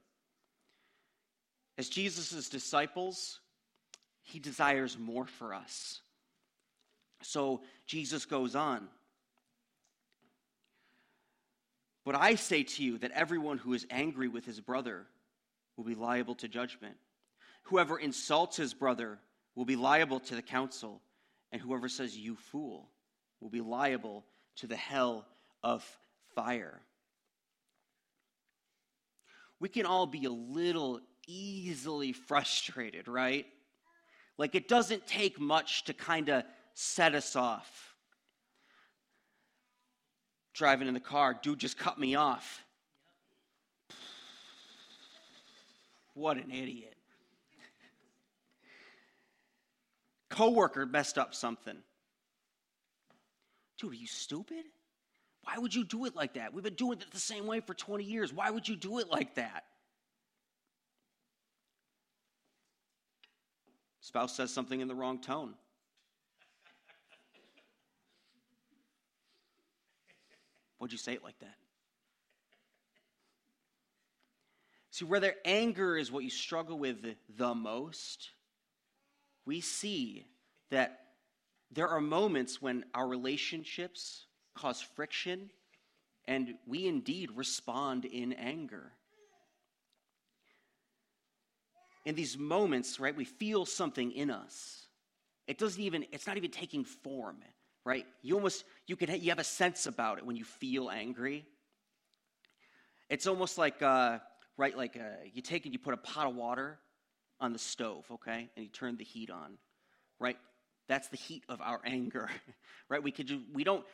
As 1.77 1.89
Jesus' 1.89 2.49
disciples, 2.49 3.39
he 4.21 4.39
desires 4.39 4.97
more 4.97 5.25
for 5.25 5.53
us. 5.53 6.01
So 7.21 7.61
Jesus 7.85 8.25
goes 8.25 8.55
on. 8.55 8.87
But 12.03 12.15
I 12.15 12.35
say 12.35 12.63
to 12.63 12.83
you 12.83 12.97
that 12.99 13.11
everyone 13.11 13.57
who 13.57 13.73
is 13.73 13.85
angry 13.89 14.27
with 14.27 14.45
his 14.45 14.59
brother 14.59 15.05
will 15.75 15.83
be 15.83 15.95
liable 15.95 16.35
to 16.35 16.47
judgment. 16.47 16.95
Whoever 17.63 17.97
insults 17.97 18.57
his 18.57 18.73
brother 18.73 19.19
will 19.55 19.65
be 19.65 19.75
liable 19.75 20.19
to 20.21 20.35
the 20.35 20.41
council, 20.41 21.01
and 21.51 21.61
whoever 21.61 21.89
says, 21.89 22.17
You 22.17 22.35
fool, 22.35 22.89
will 23.41 23.49
be 23.49 23.61
liable 23.61 24.23
to 24.57 24.67
the 24.67 24.75
hell 24.75 25.25
of 25.63 25.85
fire. 26.35 26.81
We 29.59 29.69
can 29.69 29.85
all 29.85 30.05
be 30.05 30.25
a 30.25 30.29
little 30.29 31.01
easily 31.27 32.13
frustrated, 32.13 33.07
right? 33.07 33.45
Like 34.37 34.55
it 34.55 34.67
doesn't 34.67 35.07
take 35.07 35.39
much 35.39 35.85
to 35.85 35.93
kind 35.93 36.29
of 36.29 36.43
set 36.73 37.15
us 37.15 37.35
off. 37.35 37.95
Driving 40.53 40.87
in 40.87 40.93
the 40.93 40.99
car, 40.99 41.37
dude 41.41 41.59
just 41.59 41.77
cut 41.77 41.99
me 41.99 42.15
off. 42.15 42.63
What 46.13 46.37
an 46.37 46.51
idiot. 46.51 46.95
Coworker 50.29 50.85
messed 50.85 51.17
up 51.17 51.33
something. 51.33 51.77
Dude, 53.79 53.91
are 53.91 53.95
you 53.95 54.07
stupid? 54.07 54.65
Why 55.43 55.57
would 55.57 55.73
you 55.73 55.83
do 55.83 56.05
it 56.05 56.15
like 56.15 56.33
that? 56.33 56.53
We've 56.53 56.63
been 56.63 56.73
doing 56.73 56.99
it 56.99 57.11
the 57.11 57.19
same 57.19 57.45
way 57.47 57.59
for 57.59 57.73
20 57.73 58.03
years. 58.03 58.33
Why 58.33 58.49
would 58.49 58.67
you 58.67 58.75
do 58.75 58.99
it 58.99 59.09
like 59.09 59.35
that? 59.35 59.63
Spouse 64.01 64.35
says 64.35 64.53
something 64.53 64.79
in 64.79 64.87
the 64.87 64.95
wrong 64.95 65.19
tone. 65.19 65.53
Why'd 70.77 70.91
you 70.91 70.97
say 70.97 71.13
it 71.13 71.23
like 71.23 71.37
that? 71.39 71.55
See, 74.91 75.05
whether 75.05 75.35
anger 75.45 75.97
is 75.97 76.11
what 76.11 76.23
you 76.23 76.29
struggle 76.29 76.79
with 76.79 76.97
the 77.35 77.53
most, 77.53 78.31
we 79.45 79.61
see 79.61 80.25
that 80.71 81.06
there 81.71 81.87
are 81.87 82.01
moments 82.01 82.61
when 82.61 82.85
our 82.93 83.07
relationships 83.07 84.25
cause 84.55 84.81
friction 84.81 85.51
and 86.25 86.55
we 86.65 86.87
indeed 86.87 87.31
respond 87.35 88.05
in 88.05 88.33
anger. 88.33 88.93
in 92.07 92.15
these 92.15 92.37
moments, 92.37 93.01
right, 93.01 93.13
we 93.13 93.25
feel 93.25 93.65
something 93.65 94.13
in 94.13 94.31
us. 94.31 94.87
It 95.45 95.57
doesn't 95.57 95.81
even, 95.81 96.05
it's 96.13 96.25
not 96.25 96.37
even 96.37 96.51
taking 96.51 96.85
form, 96.85 97.39
right? 97.83 98.05
You 98.21 98.35
almost, 98.35 98.63
you 98.87 98.95
can, 98.95 99.13
you 99.21 99.27
have 99.27 99.39
a 99.39 99.43
sense 99.43 99.87
about 99.87 100.17
it 100.17 100.25
when 100.25 100.37
you 100.37 100.45
feel 100.45 100.89
angry. 100.89 101.45
It's 103.09 103.27
almost 103.27 103.57
like, 103.57 103.81
uh, 103.81 104.19
right, 104.55 104.75
like 104.75 104.95
uh, 104.95 105.25
you 105.33 105.41
take 105.41 105.65
and 105.65 105.73
you 105.73 105.79
put 105.79 105.93
a 105.93 105.97
pot 105.97 106.27
of 106.27 106.35
water 106.35 106.79
on 107.41 107.51
the 107.51 107.59
stove, 107.59 108.05
okay, 108.09 108.49
and 108.55 108.63
you 108.63 108.71
turn 108.71 108.95
the 108.95 109.03
heat 109.03 109.29
on, 109.29 109.57
right? 110.17 110.37
That's 110.87 111.09
the 111.09 111.17
heat 111.17 111.43
of 111.49 111.61
our 111.61 111.81
anger, 111.85 112.29
right? 112.89 113.03
We 113.03 113.11
could, 113.11 113.29
we 113.53 113.63
don't, 113.63 113.85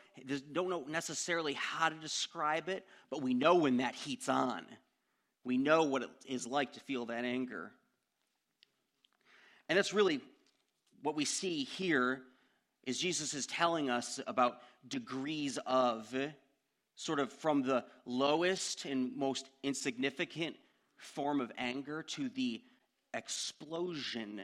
don't 0.52 0.70
know 0.70 0.86
necessarily 0.88 1.54
how 1.54 1.90
to 1.90 1.96
describe 1.96 2.70
it, 2.70 2.86
but 3.10 3.22
we 3.22 3.34
know 3.34 3.56
when 3.56 3.78
that 3.78 3.96
heat's 3.96 4.30
on. 4.30 4.66
We 5.44 5.58
know 5.58 5.84
what 5.84 6.04
it 6.04 6.10
is 6.28 6.48
like 6.48 6.74
to 6.74 6.80
feel 6.80 7.08
that 7.08 7.26
anger. 7.26 7.72
And 9.68 9.78
that's 9.78 9.94
really 9.94 10.22
what 11.02 11.16
we 11.16 11.26
see 11.26 11.64
here 11.64 12.22
is 12.86 13.00
Jesus 13.00 13.34
is 13.34 13.46
telling 13.48 13.90
us 13.90 14.20
about 14.28 14.60
degrees 14.88 15.58
of 15.66 16.14
sort 16.96 17.20
of 17.20 17.32
from 17.32 17.64
the 17.64 17.84
lowest 18.06 18.86
and 18.86 19.16
most 19.16 19.50
insignificant 19.64 20.56
form 20.98 21.42
of 21.42 21.52
anger 21.58 22.04
to 22.04 22.30
the 22.30 22.62
explosion 23.14 24.42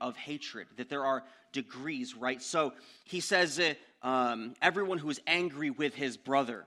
of 0.00 0.16
hatred, 0.16 0.66
that 0.76 0.88
there 0.88 1.04
are 1.04 1.24
degrees, 1.52 2.14
right? 2.14 2.42
So 2.42 2.72
he 3.04 3.20
says, 3.20 3.58
uh, 3.58 3.74
um, 4.02 4.54
everyone 4.60 4.98
who 4.98 5.10
is 5.10 5.20
angry 5.26 5.70
with 5.70 5.94
his 5.94 6.16
brother, 6.16 6.66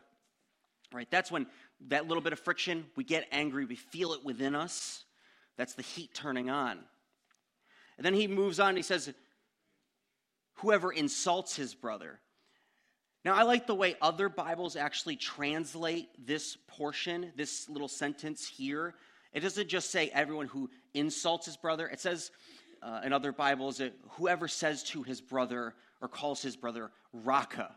right? 0.91 1.08
That's 1.10 1.32
when 1.32 1.48
that 1.88 2.08
little 2.08 2.24
bit 2.24 2.34
of 2.34 2.39
friction, 2.39 2.86
we 2.96 3.03
get 3.03 3.27
angry, 3.32 3.65
we 3.65 3.75
feel 3.75 4.13
it 4.13 4.24
within 4.24 4.55
us. 4.55 5.03
That's 5.58 5.74
the 5.74 5.84
heat 5.84 6.13
turning 6.13 6.50
on. 6.50 6.79
And 7.98 8.05
then 8.05 8.13
he 8.13 8.27
moves 8.27 8.60
on, 8.60 8.75
he 8.75 8.82
says, 8.82 9.13
whoever 10.55 10.91
insults 10.91 11.55
his 11.55 11.75
brother. 11.75 12.20
Now, 13.25 13.36
I 13.36 13.43
like 13.43 13.67
the 13.67 13.75
way 13.75 13.96
other 14.01 14.27
Bibles 14.27 14.75
actually 14.75 15.15
translate 15.15 16.10
this 16.25 16.58
portion, 16.67 17.32
this 17.38 17.70
little 17.70 17.88
sentence 17.88 18.46
here. 18.46 18.96
It 19.32 19.39
doesn't 19.39 19.70
just 19.70 19.91
say 19.91 20.10
everyone 20.13 20.48
who 20.48 20.70
insults 20.93 21.46
his 21.46 21.58
brother, 21.58 21.88
it 21.88 22.00
says 22.00 22.32
uh, 22.83 23.01
in 23.03 23.13
other 23.13 23.31
Bibles, 23.31 23.77
that 23.77 23.93
whoever 24.11 24.47
says 24.47 24.83
to 24.83 25.03
his 25.03 25.21
brother 25.21 25.73
or 26.01 26.07
calls 26.07 26.41
his 26.41 26.55
brother 26.55 26.91
Raca. 27.13 27.75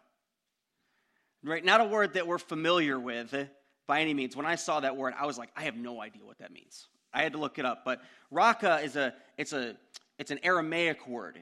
Right? 1.45 1.65
Not 1.65 1.81
a 1.81 1.85
word 1.85 2.15
that 2.15 2.27
we're 2.27 2.39
familiar 2.39 2.99
with 2.99 3.35
by 3.87 4.01
any 4.01 4.15
means. 4.15 4.35
When 4.35 4.47
I 4.47 4.57
saw 4.57 4.81
that 4.81 4.97
word, 4.97 5.15
I 5.17 5.27
was 5.27 5.39
like, 5.39 5.51
I 5.57 5.63
have 5.63 5.77
no 5.77 6.03
idea 6.03 6.25
what 6.25 6.39
that 6.39 6.53
means. 6.53 6.89
I 7.13 7.23
had 7.23 7.33
to 7.33 7.39
look 7.39 7.59
it 7.59 7.65
up. 7.65 7.85
But 7.85 8.01
Raca 8.31 8.81
is 8.81 8.97
a 8.97 9.15
it's 9.39 9.53
a 9.53 9.77
it's 10.19 10.31
an 10.31 10.41
Aramaic 10.43 11.07
word, 11.07 11.39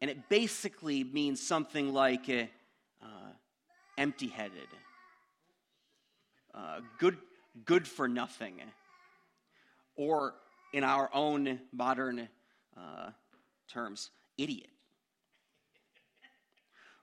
and 0.00 0.10
it 0.10 0.28
basically 0.28 1.04
means 1.04 1.40
something 1.40 1.92
like 1.92 2.28
uh, 2.28 3.06
empty-headed, 3.96 4.68
uh, 6.54 6.80
good 6.98 7.16
good 7.64 7.88
for 7.88 8.08
nothing, 8.08 8.60
or 9.96 10.34
in 10.72 10.84
our 10.84 11.10
own 11.12 11.60
modern 11.72 12.28
uh, 12.80 13.10
terms, 13.68 14.10
idiot. 14.38 14.70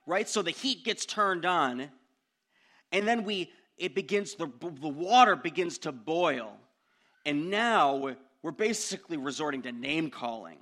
Right? 0.06 0.28
So 0.28 0.42
the 0.42 0.50
heat 0.50 0.84
gets 0.84 1.06
turned 1.06 1.44
on, 1.44 1.88
and 2.92 3.06
then 3.06 3.24
we 3.24 3.52
it 3.76 3.94
begins 3.94 4.34
the, 4.34 4.50
the 4.60 4.88
water 4.88 5.36
begins 5.36 5.78
to 5.78 5.92
boil. 5.92 6.52
And 7.24 7.50
now 7.50 8.16
we're 8.42 8.50
basically 8.50 9.16
resorting 9.16 9.62
to 9.62 9.72
name 9.72 10.10
calling. 10.10 10.58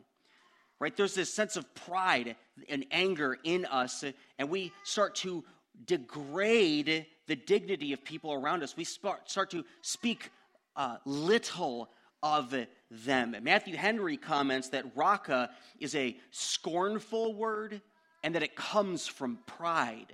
Right? 0.79 0.95
There's 0.95 1.15
this 1.15 1.33
sense 1.33 1.57
of 1.57 1.75
pride 1.75 2.37
and 2.69 2.85
anger 2.91 3.39
in 3.45 3.65
us, 3.65 4.05
and 4.39 4.51
we 4.51 4.73
start 4.85 5.15
to 5.17 5.45
degrade 5.87 7.07
the 7.27 7.37
dignity 7.37 7.93
of 7.93 8.05
people 8.05 8.33
around 8.33 8.63
us. 8.63 8.77
We 8.77 8.85
start, 8.85 9.29
to 9.51 9.65
speak 9.83 10.31
uh, 10.75 10.97
little 11.05 11.89
of 12.27 12.55
them. 12.91 13.37
Matthew 13.43 13.77
Henry 13.77 14.17
comments 14.17 14.71
that 14.71 14.97
raca 14.97 15.51
is 15.79 15.95
a 15.95 16.17
scornful 16.31 17.35
word 17.35 17.81
and 18.23 18.35
that 18.35 18.43
it 18.43 18.57
comes 18.57 19.07
from 19.07 19.39
pride. 19.47 20.13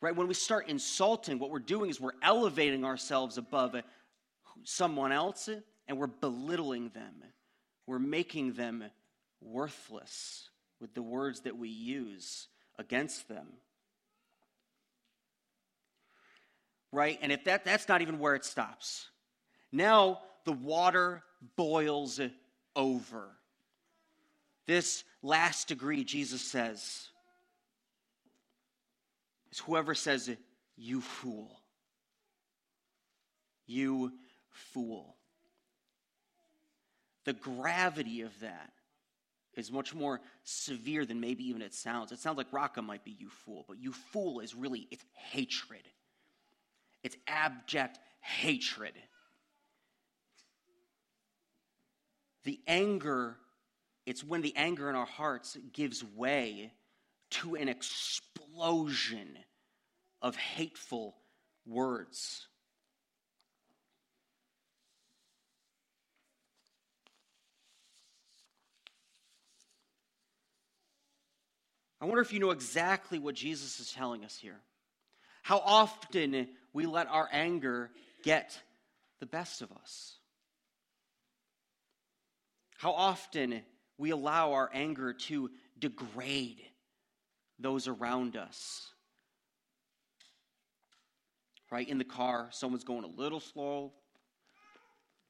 Right? 0.00 0.14
When 0.14 0.28
we 0.28 0.34
start 0.34 0.68
insulting, 0.68 1.38
what 1.38 1.50
we're 1.50 1.58
doing 1.58 1.90
is 1.90 2.00
we're 2.00 2.12
elevating 2.22 2.84
ourselves 2.84 3.38
above 3.38 3.74
someone 4.64 5.12
else 5.12 5.48
and 5.88 5.98
we're 5.98 6.06
belittling 6.06 6.90
them. 6.90 7.14
We're 7.86 7.98
making 7.98 8.52
them 8.52 8.84
worthless 9.40 10.50
with 10.80 10.94
the 10.94 11.02
words 11.02 11.40
that 11.40 11.56
we 11.56 11.68
use 11.68 12.48
against 12.78 13.28
them. 13.28 13.46
Right? 16.92 17.18
And 17.20 17.32
if 17.32 17.44
that 17.44 17.64
that's 17.64 17.88
not 17.88 18.02
even 18.02 18.18
where 18.18 18.34
it 18.34 18.44
stops. 18.44 19.08
Now 19.72 20.20
the 20.44 20.52
water 20.52 21.22
boils 21.56 22.20
over. 22.74 23.28
This 24.66 25.04
last 25.22 25.68
degree, 25.68 26.04
Jesus 26.04 26.42
says, 26.42 27.08
is 29.50 29.58
whoever 29.58 29.94
says, 29.94 30.30
You 30.76 31.00
fool. 31.00 31.60
You 33.66 34.12
fool. 34.50 35.16
The 37.24 37.32
gravity 37.34 38.22
of 38.22 38.38
that 38.40 38.72
is 39.54 39.72
much 39.72 39.94
more 39.94 40.20
severe 40.44 41.04
than 41.04 41.20
maybe 41.20 41.48
even 41.48 41.62
it 41.62 41.74
sounds. 41.74 42.12
It 42.12 42.20
sounds 42.20 42.38
like 42.38 42.52
Raca 42.52 42.80
might 42.80 43.04
be 43.04 43.16
you 43.18 43.28
fool, 43.28 43.64
but 43.68 43.78
you 43.78 43.92
fool 43.92 44.40
is 44.40 44.54
really, 44.54 44.86
it's 44.90 45.04
hatred. 45.12 45.82
It's 47.02 47.16
abject 47.26 47.98
hatred. 48.20 48.94
The 52.44 52.60
anger, 52.66 53.36
it's 54.06 54.24
when 54.24 54.42
the 54.42 54.56
anger 54.56 54.88
in 54.88 54.96
our 54.96 55.06
hearts 55.06 55.56
gives 55.72 56.04
way 56.04 56.72
to 57.30 57.56
an 57.56 57.68
explosion 57.68 59.36
of 60.22 60.36
hateful 60.36 61.16
words. 61.66 62.46
I 72.00 72.04
wonder 72.04 72.22
if 72.22 72.32
you 72.32 72.38
know 72.38 72.50
exactly 72.50 73.18
what 73.18 73.34
Jesus 73.34 73.80
is 73.80 73.92
telling 73.92 74.24
us 74.24 74.36
here. 74.36 74.60
How 75.42 75.58
often 75.58 76.48
we 76.72 76.86
let 76.86 77.08
our 77.08 77.28
anger 77.32 77.90
get 78.22 78.58
the 79.20 79.26
best 79.26 79.62
of 79.62 79.72
us. 79.72 80.17
How 82.78 82.92
often 82.92 83.62
we 83.98 84.10
allow 84.10 84.52
our 84.52 84.70
anger 84.72 85.12
to 85.12 85.50
degrade 85.78 86.62
those 87.58 87.88
around 87.88 88.36
us. 88.36 88.92
Right? 91.70 91.88
In 91.88 91.98
the 91.98 92.04
car, 92.04 92.48
someone's 92.50 92.84
going 92.84 93.04
a 93.04 93.08
little 93.08 93.40
slow. 93.40 93.92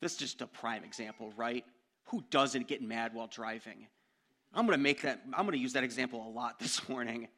This 0.01 0.13
is 0.13 0.19
just 0.19 0.41
a 0.43 0.47
prime 0.47 0.85
example, 0.85 1.33
right? 1.37 1.65
Who 2.07 2.23
doesn't 2.31 2.69
get 2.69 2.83
mad 2.83 3.13
while 3.15 3.27
driving? 3.27 3.89
I'm 4.55 4.67
going 4.67 4.79
to 4.79 4.83
make 4.83 5.03
that, 5.03 5.23
I'm 5.33 5.45
going 5.45 5.53
to 5.53 5.59
use 5.59 5.73
that 5.73 5.85
example 5.85 6.27
a 6.27 6.31
lot 6.31 6.59
this 6.61 6.89
morning. 6.89 7.29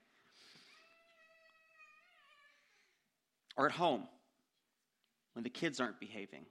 Or 3.56 3.66
at 3.66 3.72
home, 3.72 4.06
when 5.34 5.42
the 5.42 5.50
kids 5.50 5.80
aren't 5.80 6.00
behaving. 6.00 6.44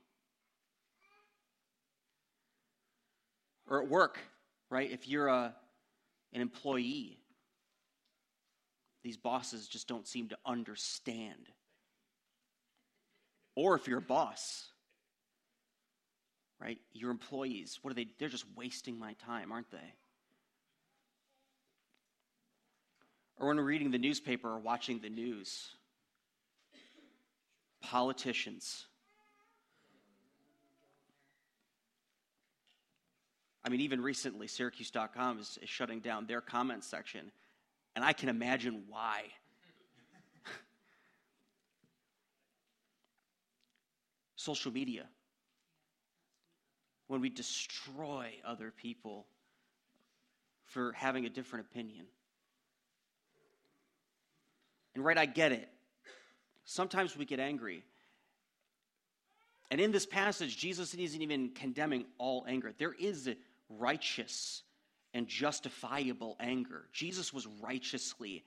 Or 3.70 3.80
at 3.80 3.88
work, 3.88 4.18
right? 4.68 4.90
If 4.90 5.08
you're 5.08 5.28
a, 5.28 5.54
an 6.32 6.40
employee, 6.40 7.18
these 9.04 9.16
bosses 9.16 9.68
just 9.68 9.86
don't 9.86 10.06
seem 10.06 10.28
to 10.28 10.38
understand. 10.44 11.48
Or 13.54 13.76
if 13.76 13.86
you're 13.86 13.98
a 13.98 14.02
boss, 14.02 14.66
right? 16.60 16.78
Your 16.92 17.12
employees, 17.12 17.78
what 17.80 17.92
are 17.92 17.94
they? 17.94 18.08
They're 18.18 18.28
just 18.28 18.44
wasting 18.56 18.98
my 18.98 19.14
time, 19.14 19.52
aren't 19.52 19.70
they? 19.70 19.94
Or 23.38 23.48
when 23.48 23.56
we're 23.56 23.62
reading 23.62 23.92
the 23.92 23.98
newspaper 23.98 24.50
or 24.50 24.58
watching 24.58 24.98
the 24.98 25.08
news, 25.08 25.70
politicians 27.80 28.86
I 33.59 33.59
mean, 33.70 33.80
even 33.80 34.00
recently, 34.00 34.46
Syracuse.com 34.46 35.38
is, 35.38 35.58
is 35.62 35.68
shutting 35.68 36.00
down 36.00 36.26
their 36.26 36.40
comment 36.40 36.84
section, 36.84 37.30
and 37.94 38.04
I 38.04 38.12
can 38.12 38.28
imagine 38.28 38.84
why. 38.88 39.24
Social 44.36 44.72
media. 44.72 45.06
when 47.06 47.20
we 47.20 47.28
destroy 47.28 48.30
other 48.44 48.70
people 48.70 49.26
for 50.66 50.92
having 50.92 51.26
a 51.26 51.28
different 51.28 51.66
opinion. 51.68 52.06
And 54.94 55.04
right, 55.04 55.18
I 55.18 55.26
get 55.26 55.50
it. 55.50 55.68
Sometimes 56.64 57.16
we 57.16 57.24
get 57.24 57.40
angry. 57.40 57.82
And 59.70 59.80
in 59.80 59.90
this 59.92 60.06
passage, 60.06 60.56
Jesus 60.56 60.94
isn't 60.94 61.22
even 61.22 61.50
condemning 61.50 62.04
all 62.18 62.44
anger. 62.48 62.72
There 62.78 62.92
is 62.92 63.28
righteous 63.78 64.62
and 65.14 65.26
justifiable 65.28 66.36
anger. 66.40 66.84
Jesus 66.92 67.32
was 67.32 67.46
righteously 67.62 68.44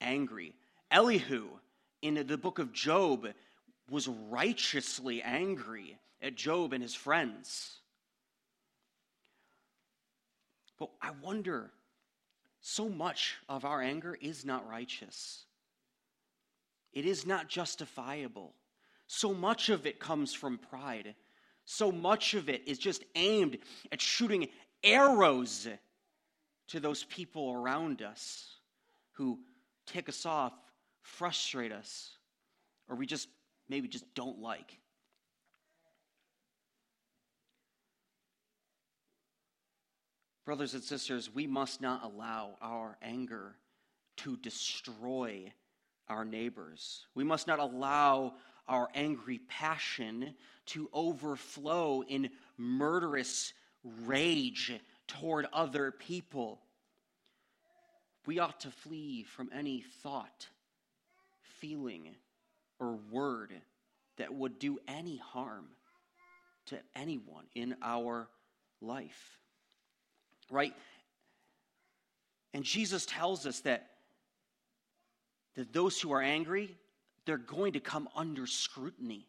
angry. 0.00 0.54
Elihu 0.90 1.48
in 2.02 2.14
the 2.26 2.38
book 2.38 2.58
of 2.58 2.72
Job 2.72 3.26
was 3.90 4.08
righteously 4.08 5.22
angry 5.22 5.98
at 6.22 6.34
Job 6.34 6.72
and 6.72 6.82
his 6.82 6.94
friends. 6.94 7.78
But 10.78 10.90
I 11.00 11.10
wonder, 11.22 11.70
so 12.60 12.88
much 12.88 13.36
of 13.48 13.64
our 13.64 13.80
anger 13.80 14.16
is 14.20 14.44
not 14.44 14.68
righteous. 14.68 15.44
It 16.92 17.06
is 17.06 17.26
not 17.26 17.48
justifiable. 17.48 18.54
So 19.06 19.32
much 19.32 19.68
of 19.68 19.86
it 19.86 20.00
comes 20.00 20.34
from 20.34 20.58
pride. 20.58 21.14
So 21.64 21.92
much 21.92 22.34
of 22.34 22.48
it 22.48 22.62
is 22.66 22.78
just 22.78 23.04
aimed 23.14 23.58
at 23.92 24.00
shooting 24.00 24.48
arrows 24.84 25.68
to 26.68 26.80
those 26.80 27.04
people 27.04 27.52
around 27.52 28.02
us 28.02 28.56
who 29.12 29.38
tick 29.86 30.08
us 30.08 30.26
off, 30.26 30.52
frustrate 31.02 31.72
us, 31.72 32.10
or 32.88 32.96
we 32.96 33.06
just 33.06 33.28
maybe 33.68 33.88
just 33.88 34.12
don't 34.14 34.40
like. 34.40 34.78
Brothers 40.44 40.74
and 40.74 40.82
sisters, 40.82 41.28
we 41.34 41.46
must 41.46 41.80
not 41.80 42.04
allow 42.04 42.56
our 42.62 42.96
anger 43.02 43.56
to 44.18 44.36
destroy 44.36 45.52
our 46.08 46.24
neighbors. 46.24 47.06
We 47.16 47.24
must 47.24 47.48
not 47.48 47.58
allow 47.58 48.34
our 48.68 48.88
angry 48.94 49.40
passion 49.48 50.34
to 50.66 50.88
overflow 50.92 52.02
in 52.02 52.30
murderous 52.56 53.52
rage 54.04 54.72
toward 55.06 55.46
other 55.52 55.90
people. 55.90 56.60
We 58.26 58.38
ought 58.38 58.60
to 58.60 58.70
flee 58.70 59.22
from 59.22 59.50
any 59.54 59.84
thought, 60.02 60.48
feeling, 61.60 62.08
or 62.78 62.98
word 63.10 63.52
that 64.16 64.34
would 64.34 64.58
do 64.58 64.78
any 64.88 65.16
harm 65.16 65.66
to 66.66 66.78
anyone 66.94 67.44
in 67.54 67.76
our 67.82 68.28
life. 68.80 69.38
Right? 70.50 70.74
And 72.52 72.64
Jesus 72.64 73.06
tells 73.06 73.46
us 73.46 73.60
that, 73.60 73.90
that 75.54 75.72
those 75.72 76.00
who 76.00 76.12
are 76.12 76.22
angry, 76.22 76.76
they're 77.24 77.36
going 77.36 77.74
to 77.74 77.80
come 77.80 78.08
under 78.16 78.46
scrutiny. 78.46 79.28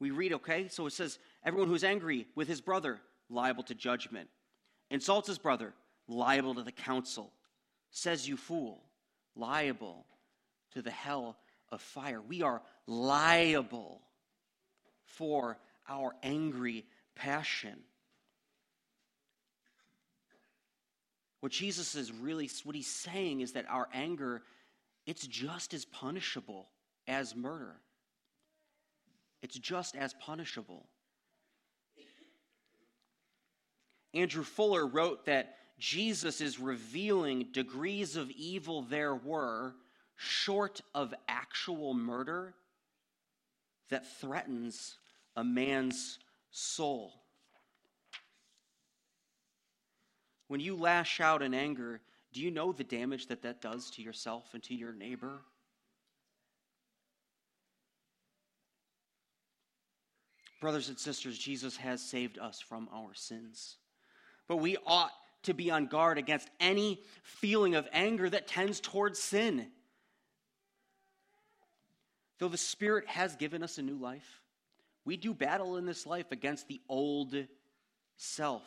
We 0.00 0.10
read, 0.10 0.32
okay? 0.34 0.68
So 0.68 0.86
it 0.86 0.92
says, 0.92 1.18
everyone 1.44 1.68
who's 1.68 1.84
angry 1.84 2.26
with 2.34 2.48
his 2.48 2.60
brother, 2.60 3.00
liable 3.30 3.62
to 3.64 3.74
judgment. 3.74 4.28
Insults 4.90 5.28
his 5.28 5.38
brother, 5.38 5.72
liable 6.08 6.54
to 6.54 6.62
the 6.62 6.72
council. 6.72 7.32
Says, 7.90 8.28
you 8.28 8.36
fool, 8.36 8.82
liable 9.36 10.04
to 10.72 10.82
the 10.82 10.90
hell 10.90 11.36
of 11.70 11.80
fire. 11.80 12.20
We 12.20 12.42
are 12.42 12.62
liable 12.86 14.00
for 15.04 15.58
our 15.88 16.14
angry 16.22 16.84
passion. 17.14 17.78
What 21.40 21.52
Jesus 21.52 21.94
is 21.94 22.10
really, 22.10 22.50
what 22.64 22.74
he's 22.74 22.86
saying 22.86 23.40
is 23.40 23.52
that 23.52 23.66
our 23.68 23.88
anger, 23.92 24.42
it's 25.06 25.26
just 25.26 25.74
as 25.74 25.84
punishable 25.84 26.68
as 27.06 27.36
murder. 27.36 27.76
It's 29.42 29.58
just 29.58 29.94
as 29.94 30.14
punishable. 30.14 30.86
Andrew 34.14 34.44
Fuller 34.44 34.86
wrote 34.86 35.26
that 35.26 35.56
Jesus 35.78 36.40
is 36.40 36.60
revealing 36.60 37.48
degrees 37.52 38.16
of 38.16 38.30
evil 38.30 38.82
there 38.82 39.14
were 39.14 39.74
short 40.16 40.80
of 40.94 41.12
actual 41.28 41.92
murder 41.92 42.54
that 43.90 44.06
threatens 44.20 44.96
a 45.36 45.42
man's 45.42 46.20
soul. 46.50 47.12
When 50.46 50.60
you 50.60 50.76
lash 50.76 51.20
out 51.20 51.42
in 51.42 51.52
anger, 51.52 52.00
do 52.32 52.40
you 52.40 52.52
know 52.52 52.70
the 52.70 52.84
damage 52.84 53.26
that 53.26 53.42
that 53.42 53.60
does 53.60 53.90
to 53.92 54.02
yourself 54.02 54.50
and 54.54 54.62
to 54.64 54.74
your 54.74 54.92
neighbor? 54.92 55.40
Brothers 60.60 60.88
and 60.88 60.98
sisters, 60.98 61.36
Jesus 61.36 61.76
has 61.76 62.00
saved 62.00 62.38
us 62.38 62.60
from 62.60 62.88
our 62.92 63.14
sins. 63.14 63.76
But 64.48 64.56
we 64.56 64.76
ought 64.86 65.12
to 65.44 65.54
be 65.54 65.70
on 65.70 65.86
guard 65.86 66.18
against 66.18 66.48
any 66.60 67.00
feeling 67.22 67.74
of 67.74 67.88
anger 67.92 68.28
that 68.28 68.48
tends 68.48 68.80
towards 68.80 69.18
sin. 69.18 69.66
Though 72.38 72.48
the 72.48 72.56
Spirit 72.56 73.06
has 73.08 73.36
given 73.36 73.62
us 73.62 73.78
a 73.78 73.82
new 73.82 73.96
life, 73.96 74.42
we 75.04 75.16
do 75.16 75.34
battle 75.34 75.76
in 75.76 75.86
this 75.86 76.06
life 76.06 76.32
against 76.32 76.66
the 76.66 76.80
old 76.88 77.34
self. 78.16 78.62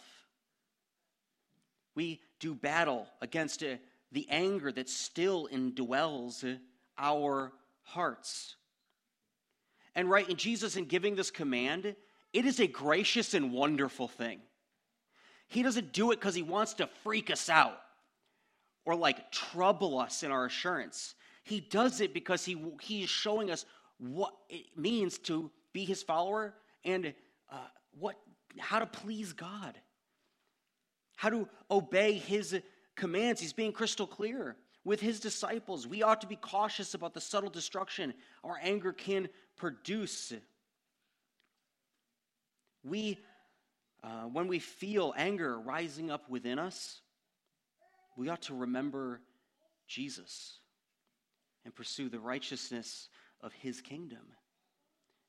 We 1.96 2.22
do 2.40 2.54
battle 2.54 3.08
against 3.22 3.64
uh, 3.64 3.78
the 4.12 4.28
anger 4.30 4.72
that 4.72 4.88
still 4.88 5.50
indwells 5.52 6.60
our 6.98 7.52
hearts. 7.84 8.56
And 9.96 10.10
right, 10.10 10.30
in 10.30 10.38
Jesus, 10.38 10.76
in 10.76 10.86
giving 10.86 11.16
this 11.16 11.32
command, 11.32 11.96
it 12.34 12.46
is 12.46 12.60
a 12.60 12.68
gracious 12.68 13.34
and 13.34 13.52
wonderful 13.52 14.08
thing. 14.08 14.40
He 15.48 15.64
doesn't 15.64 15.94
do 15.94 16.12
it 16.12 16.20
because 16.20 16.36
he 16.36 16.42
wants 16.42 16.76
to 16.76 16.88
freak 17.04 17.32
us 17.32 17.50
out 17.50 17.80
or 18.86 18.96
like 18.96 19.32
trouble 19.32 20.00
us 20.00 20.24
in 20.24 20.32
our 20.32 20.46
assurance. 20.46 21.16
He 21.44 21.62
does 21.62 22.02
it 22.02 22.14
because 22.14 22.44
he, 22.44 22.62
he 22.82 23.04
is 23.04 23.10
showing 23.10 23.50
us 23.50 23.66
what 23.98 24.34
it 24.50 24.66
means 24.78 25.18
to 25.20 25.50
be 25.74 25.86
his 25.86 26.04
follower 26.04 26.54
and 26.84 27.14
uh, 27.50 27.58
what, 27.98 28.16
how 28.60 28.80
to 28.80 28.86
please 28.86 29.34
God, 29.34 29.78
how 31.16 31.30
to 31.30 31.48
obey 31.72 32.14
his 32.14 32.60
commands. 32.96 33.40
He's 33.40 33.54
being 33.54 33.72
crystal 33.72 34.08
clear 34.08 34.56
with 34.84 35.00
his 35.02 35.20
disciples. 35.20 35.88
We 35.88 36.04
ought 36.04 36.22
to 36.22 36.28
be 36.28 36.36
cautious 36.38 36.94
about 36.94 37.14
the 37.14 37.22
subtle 37.22 37.50
destruction 37.50 38.14
our 38.44 38.58
anger 38.62 38.94
can 38.94 39.28
produce. 39.58 40.34
We, 42.84 43.20
uh, 44.04 44.24
when 44.24 44.48
we 44.48 44.60
feel 44.60 45.14
anger 45.18 45.60
rising 45.60 46.12
up 46.12 46.30
within 46.30 46.60
us, 46.60 47.02
we 48.16 48.30
ought 48.30 48.44
to 48.44 48.56
remember 48.56 49.22
Jesus 49.88 50.60
and 51.66 51.76
pursue 51.76 52.10
the 52.10 52.20
righteousness 52.20 53.10
of 53.42 53.54
his 53.54 53.82
kingdom, 53.82 54.26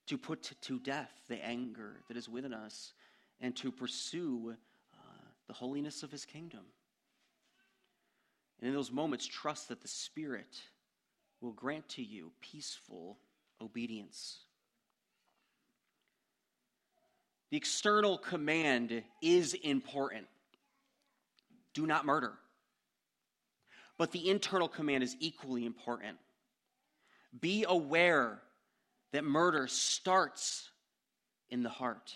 to 0.06 0.16
put 0.16 0.52
to 0.62 0.78
death 0.78 1.12
the 1.28 1.44
anger 1.44 2.00
that 2.08 2.16
is 2.16 2.28
within 2.28 2.54
us, 2.54 2.92
and 3.40 3.54
to 3.56 3.70
pursue 3.70 4.54
uh, 4.94 5.24
the 5.46 5.52
holiness 5.52 6.02
of 6.02 6.10
his 6.10 6.24
kingdom. 6.24 6.64
And 8.60 8.68
in 8.68 8.74
those 8.74 8.90
moments, 8.90 9.26
trust 9.26 9.68
that 9.68 9.82
the 9.82 9.88
Spirit 9.88 10.60
will 11.40 11.52
grant 11.52 11.88
to 11.90 12.02
you 12.02 12.32
peaceful 12.40 13.18
obedience. 13.60 14.38
The 17.50 17.56
external 17.56 18.18
command 18.18 19.02
is 19.22 19.54
important 19.54 20.26
do 21.74 21.86
not 21.86 22.04
murder. 22.04 22.32
But 23.98 24.10
the 24.10 24.30
internal 24.30 24.68
command 24.68 25.04
is 25.04 25.16
equally 25.20 25.64
important 25.64 26.18
be 27.40 27.64
aware 27.68 28.40
that 29.12 29.22
murder 29.22 29.66
starts 29.66 30.70
in 31.50 31.62
the 31.62 31.68
heart, 31.68 32.14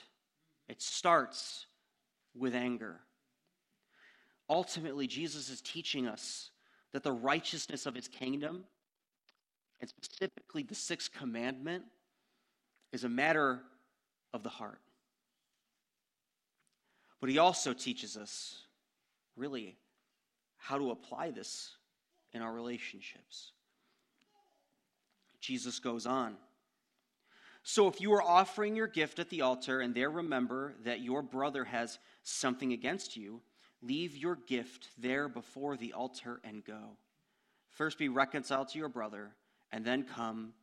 it 0.69 0.83
starts 0.83 1.67
with 2.35 2.55
anger. 2.55 3.01
Ultimately, 4.49 5.07
Jesus 5.07 5.49
is 5.49 5.61
teaching 5.61 6.07
us 6.07 6.51
that 6.93 7.03
the 7.03 7.13
righteousness 7.13 7.87
of 7.87 7.95
his 7.95 8.09
kingdom, 8.09 8.65
and 9.81 9.89
specifically 9.89 10.63
the 10.63 10.75
sixth 10.75 11.13
commandment, 11.13 11.85
is 12.93 13.05
a 13.05 13.09
matter 13.09 13.61
of 14.35 14.43
the 14.43 14.51
heart. 14.51 14.81
But 17.23 17.31
he 17.31 17.39
also 17.39 17.73
teaches 17.73 18.17
us, 18.17 18.57
really, 19.37 19.77
how 20.57 20.77
to 20.77 20.91
apply 20.91 21.31
this 21.31 21.71
in 22.33 22.43
our 22.43 22.53
relationships. 22.53 23.53
Jesus 25.41 25.79
goes 25.79 26.05
on. 26.05 26.35
So 27.63 27.87
if 27.87 28.01
you 28.01 28.13
are 28.15 28.23
offering 28.23 28.75
your 28.75 28.89
gift 28.89 29.21
at 29.21 29.31
the 29.31 29.43
altar 29.43 29.83
and 29.83 29.95
there 29.95 30.11
remember 30.11 30.75
that 30.85 31.01
your 31.01 31.23
brother 31.23 31.63
has 31.63 32.01
something 32.25 32.73
against 32.73 33.17
you, 33.17 33.41
leave 33.83 34.17
your 34.17 34.35
gift 34.49 34.89
there 34.99 35.29
before 35.29 35.77
the 35.77 35.93
altar 35.93 36.41
and 36.43 36.65
go. 36.65 36.97
First 37.71 37.99
be 37.99 38.09
reconciled 38.09 38.71
to 38.71 38.81
your 38.81 38.89
brother, 38.89 39.31
and 39.71 39.85
then 39.85 40.03
come 40.03 40.55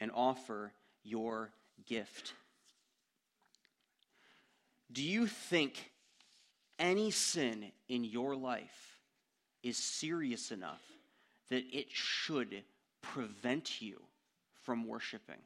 and 0.00 0.10
offer 0.12 0.72
your 1.04 1.52
gift. 1.86 2.32
Do 4.90 5.04
you 5.04 5.28
think 5.28 5.92
any 6.78 7.10
sin 7.10 7.72
in 7.88 8.04
your 8.04 8.36
life 8.36 8.98
is 9.62 9.76
serious 9.76 10.50
enough 10.50 10.82
that 11.50 11.64
it 11.72 11.86
should 11.90 12.62
prevent 13.02 13.80
you 13.80 14.00
from 14.62 14.86
worshiping? 14.86 15.40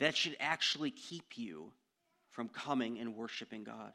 That 0.00 0.16
should 0.16 0.36
actually 0.40 0.90
keep 0.90 1.36
you 1.36 1.72
from 2.30 2.48
coming 2.48 2.98
and 2.98 3.16
worshiping 3.16 3.64
God. 3.64 3.92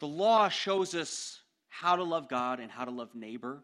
The 0.00 0.08
law 0.08 0.48
shows 0.48 0.94
us 0.94 1.40
how 1.68 1.96
to 1.96 2.02
love 2.02 2.28
God 2.28 2.60
and 2.60 2.70
how 2.70 2.84
to 2.84 2.90
love 2.90 3.14
neighbor. 3.14 3.62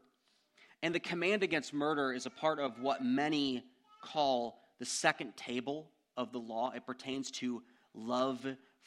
And 0.83 0.95
the 0.95 1.01
command 1.01 1.43
against 1.43 1.75
murder 1.75 2.13
is 2.13 2.27
a 2.27 2.31
part 2.31 2.61
of 2.61 2.81
what 2.81 3.05
many 3.05 3.65
call 4.03 4.61
the 4.79 4.87
second 4.87 5.37
table 5.37 5.91
of 6.17 6.33
the 6.33 6.39
law. 6.39 6.73
It 6.75 6.87
pertains 6.87 7.31
to 7.33 7.63
love 7.95 8.47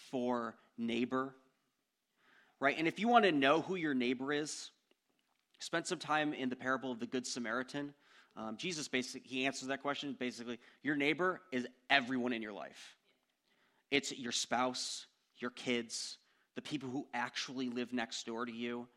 for 0.10 0.56
neighbor. 0.78 1.34
Right? 2.60 2.78
And 2.78 2.88
if 2.88 3.00
you 3.00 3.08
want 3.08 3.26
to 3.26 3.32
know 3.32 3.62
who 3.62 3.76
your 3.76 3.94
neighbor 3.94 4.32
is, 4.32 4.70
spend 5.60 5.88
some 5.88 6.00
time 6.00 6.34
in 6.34 6.50
the 6.50 6.56
parable 6.56 6.92
of 6.92 7.00
the 7.00 7.08
Good 7.08 7.26
Samaritan. 7.26 7.94
Um, 8.38 8.56
Jesus 8.58 8.88
basically 8.88 9.28
he 9.28 9.46
answers 9.46 9.68
that 9.68 9.82
question 9.82 10.16
basically. 10.18 10.60
Your 10.84 10.96
neighbor 10.96 11.42
is 11.52 11.68
everyone 11.90 12.34
in 12.34 12.42
your 12.42 12.54
life. 12.54 12.96
It's 13.90 14.18
your 14.18 14.32
spouse, 14.32 15.06
your 15.38 15.52
kids, 15.52 16.18
the 16.56 16.62
people 16.62 16.90
who 16.90 17.08
actually 17.14 17.70
live 17.70 17.94
next 17.94 18.26
door 18.26 18.46
to 18.46 18.52
you. 18.52 18.88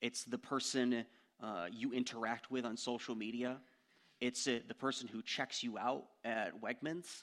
It's 0.00 0.24
the 0.24 0.38
person 0.38 1.04
uh, 1.40 1.66
you 1.70 1.92
interact 1.92 2.50
with 2.50 2.64
on 2.64 2.76
social 2.76 3.14
media. 3.14 3.58
It's 4.20 4.46
uh, 4.46 4.60
the 4.66 4.74
person 4.74 5.08
who 5.08 5.22
checks 5.22 5.62
you 5.62 5.78
out 5.78 6.04
at 6.24 6.60
Wegmans. 6.60 7.22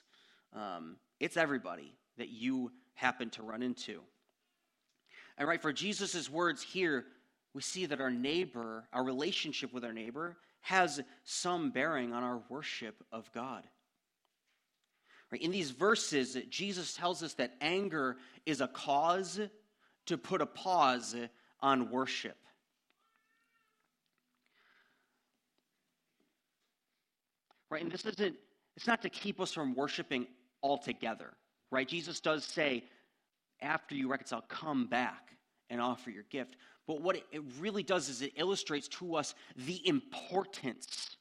Um, 0.53 0.97
it's 1.19 1.37
everybody 1.37 1.93
that 2.19 2.29
you 2.29 2.71
happen 2.93 3.29
to 3.31 3.43
run 3.43 3.63
into. 3.63 4.01
And 5.37 5.47
right, 5.47 5.61
for 5.61 5.73
Jesus' 5.73 6.29
words 6.29 6.61
here, 6.61 7.05
we 7.53 7.61
see 7.61 7.85
that 7.87 8.01
our 8.01 8.11
neighbor, 8.11 8.87
our 8.93 9.03
relationship 9.03 9.73
with 9.73 9.83
our 9.83 9.93
neighbor, 9.93 10.37
has 10.61 11.01
some 11.23 11.71
bearing 11.71 12.13
on 12.13 12.23
our 12.23 12.41
worship 12.49 13.03
of 13.11 13.31
God. 13.33 13.63
Right, 15.31 15.41
in 15.41 15.51
these 15.51 15.71
verses, 15.71 16.37
Jesus 16.49 16.93
tells 16.93 17.23
us 17.23 17.35
that 17.35 17.53
anger 17.61 18.17
is 18.45 18.61
a 18.61 18.67
cause 18.67 19.39
to 20.07 20.17
put 20.17 20.41
a 20.41 20.45
pause 20.45 21.15
on 21.61 21.91
worship. 21.91 22.37
Right, 27.69 27.83
and 27.83 27.91
this 27.91 28.05
isn't, 28.05 28.35
it's 28.75 28.87
not 28.87 29.03
to 29.03 29.09
keep 29.09 29.39
us 29.39 29.53
from 29.53 29.75
worshiping 29.75 30.25
altogether. 30.63 31.33
Right? 31.71 31.87
Jesus 31.87 32.19
does 32.19 32.43
say, 32.43 32.83
after 33.61 33.95
you 33.95 34.07
reconcile, 34.07 34.41
come 34.47 34.87
back 34.87 35.35
and 35.69 35.79
offer 35.79 36.09
your 36.09 36.23
gift. 36.23 36.55
But 36.87 37.01
what 37.01 37.15
it 37.15 37.43
really 37.59 37.83
does 37.83 38.09
is 38.09 38.21
it 38.21 38.33
illustrates 38.35 38.87
to 38.87 39.15
us 39.15 39.35
the 39.55 39.87
importance 39.87 41.17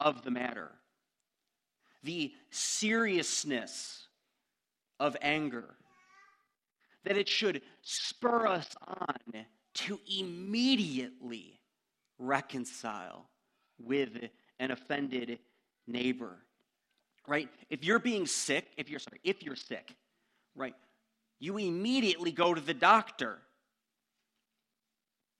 of 0.00 0.24
the 0.24 0.30
matter, 0.30 0.72
the 2.02 2.32
seriousness 2.50 4.08
of 4.98 5.16
anger, 5.22 5.76
that 7.04 7.16
it 7.16 7.28
should 7.28 7.62
spur 7.82 8.46
us 8.46 8.74
on 8.86 9.44
to 9.74 10.00
immediately 10.18 11.60
reconcile 12.18 13.28
with 13.78 14.10
an 14.58 14.70
offended 14.70 15.38
neighbor. 15.86 16.38
Right? 17.26 17.48
If 17.70 17.84
you're 17.84 17.98
being 17.98 18.26
sick, 18.26 18.66
if 18.76 18.90
you're 18.90 18.98
sorry, 18.98 19.20
if 19.22 19.42
you're 19.42 19.56
sick, 19.56 19.94
right, 20.56 20.74
you 21.38 21.56
immediately 21.56 22.32
go 22.32 22.52
to 22.52 22.60
the 22.60 22.74
doctor 22.74 23.38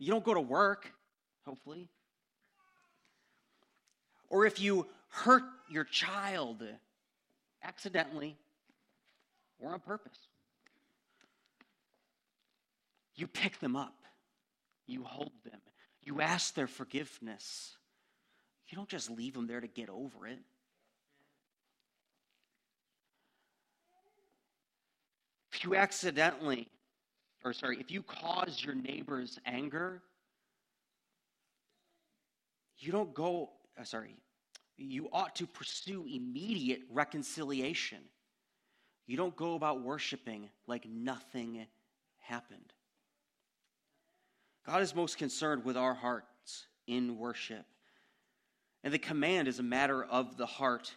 you 0.02 0.10
don't 0.10 0.24
go 0.24 0.34
to 0.34 0.40
work, 0.40 0.92
hopefully. 1.46 1.88
Or 4.28 4.44
if 4.46 4.60
you 4.60 4.88
hurt 5.06 5.44
your 5.70 5.84
child 5.84 6.64
accidentally 7.62 8.36
or 9.60 9.72
on 9.72 9.78
purpose, 9.78 10.18
you 13.14 13.28
pick 13.28 13.60
them 13.60 13.76
up, 13.76 13.94
you 14.88 15.04
hold 15.04 15.30
them, 15.44 15.60
you 16.02 16.20
ask 16.20 16.52
their 16.54 16.66
forgiveness. 16.66 17.76
You 18.66 18.76
don't 18.76 18.88
just 18.88 19.08
leave 19.08 19.34
them 19.34 19.46
there 19.46 19.60
to 19.60 19.68
get 19.68 19.88
over 19.88 20.26
it. 20.26 20.40
You 25.62 25.76
accidentally 25.76 26.68
or 27.44 27.52
sorry, 27.52 27.78
if 27.80 27.90
you 27.90 28.02
cause 28.02 28.62
your 28.64 28.74
neighbor's 28.74 29.38
anger, 29.44 30.02
you 32.78 32.92
don't 32.92 33.12
go, 33.14 33.50
uh, 33.78 33.84
sorry, 33.84 34.16
you 34.76 35.08
ought 35.12 35.36
to 35.36 35.46
pursue 35.46 36.06
immediate 36.06 36.82
reconciliation. 36.90 37.98
You 39.06 39.16
don't 39.16 39.36
go 39.36 39.54
about 39.54 39.82
worshiping 39.82 40.50
like 40.66 40.88
nothing 40.88 41.66
happened. 42.18 42.72
God 44.66 44.82
is 44.82 44.94
most 44.94 45.18
concerned 45.18 45.64
with 45.64 45.76
our 45.76 45.94
hearts 45.94 46.66
in 46.86 47.18
worship. 47.18 47.64
And 48.84 48.94
the 48.94 48.98
command 48.98 49.48
is 49.48 49.58
a 49.58 49.64
matter 49.64 50.02
of 50.04 50.36
the 50.36 50.46
heart 50.46 50.94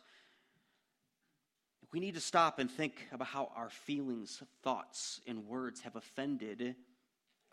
we 1.95 2.01
need 2.01 2.15
to 2.15 2.19
stop 2.19 2.59
and 2.59 2.69
think 2.69 3.07
about 3.13 3.27
how 3.29 3.49
our 3.55 3.69
feelings, 3.69 4.43
thoughts, 4.63 5.21
and 5.25 5.47
words 5.47 5.79
have 5.79 5.95
offended 5.95 6.75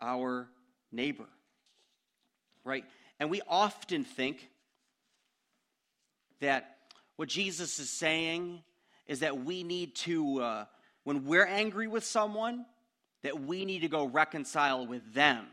our 0.01 0.49
neighbor. 0.91 1.29
Right? 2.65 2.83
And 3.21 3.29
we 3.29 3.39
often 3.47 4.03
think 4.03 4.49
that 6.41 6.75
what 7.15 7.29
Jesus 7.29 7.79
is 7.79 7.89
saying 7.89 8.61
is 9.07 9.21
that 9.21 9.45
we 9.45 9.63
need 9.63 9.95
to, 9.95 10.41
uh, 10.41 10.65
when 11.05 11.23
we're 11.23 11.47
angry 11.47 11.87
with 11.87 12.03
someone, 12.03 12.65
that 13.21 13.39
we 13.39 13.63
need 13.63 13.79
to 13.83 13.87
go 13.87 14.03
reconcile 14.03 14.85
with 14.85 15.13
them. 15.13 15.45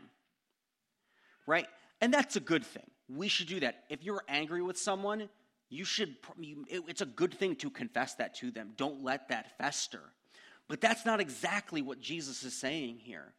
Right? 1.47 1.67
And 2.01 2.13
that's 2.13 2.35
a 2.35 2.41
good 2.41 2.65
thing. 2.65 2.91
We 3.07 3.29
should 3.29 3.47
do 3.47 3.61
that. 3.61 3.85
If 3.89 4.03
you're 4.03 4.23
angry 4.27 4.61
with 4.61 4.77
someone, 4.77 5.29
you 5.71 5.85
should, 5.85 6.17
it's 6.67 6.99
a 6.99 7.05
good 7.05 7.33
thing 7.33 7.55
to 7.55 7.69
confess 7.69 8.15
that 8.15 8.35
to 8.35 8.51
them. 8.51 8.73
Don't 8.75 9.03
let 9.03 9.29
that 9.29 9.57
fester. 9.57 10.01
But 10.67 10.81
that's 10.81 11.05
not 11.05 11.21
exactly 11.21 11.81
what 11.81 12.01
Jesus 12.01 12.43
is 12.43 12.53
saying 12.53 12.97
here. 12.99 13.33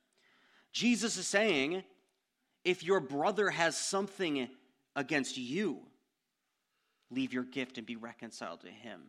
Jesus 0.72 1.18
is 1.18 1.26
saying, 1.26 1.84
if 2.64 2.82
your 2.82 3.00
brother 3.00 3.50
has 3.50 3.76
something 3.76 4.48
against 4.96 5.36
you, 5.36 5.80
leave 7.10 7.34
your 7.34 7.44
gift 7.44 7.76
and 7.76 7.86
be 7.86 7.96
reconciled 7.96 8.62
to 8.62 8.68
him. 8.70 9.02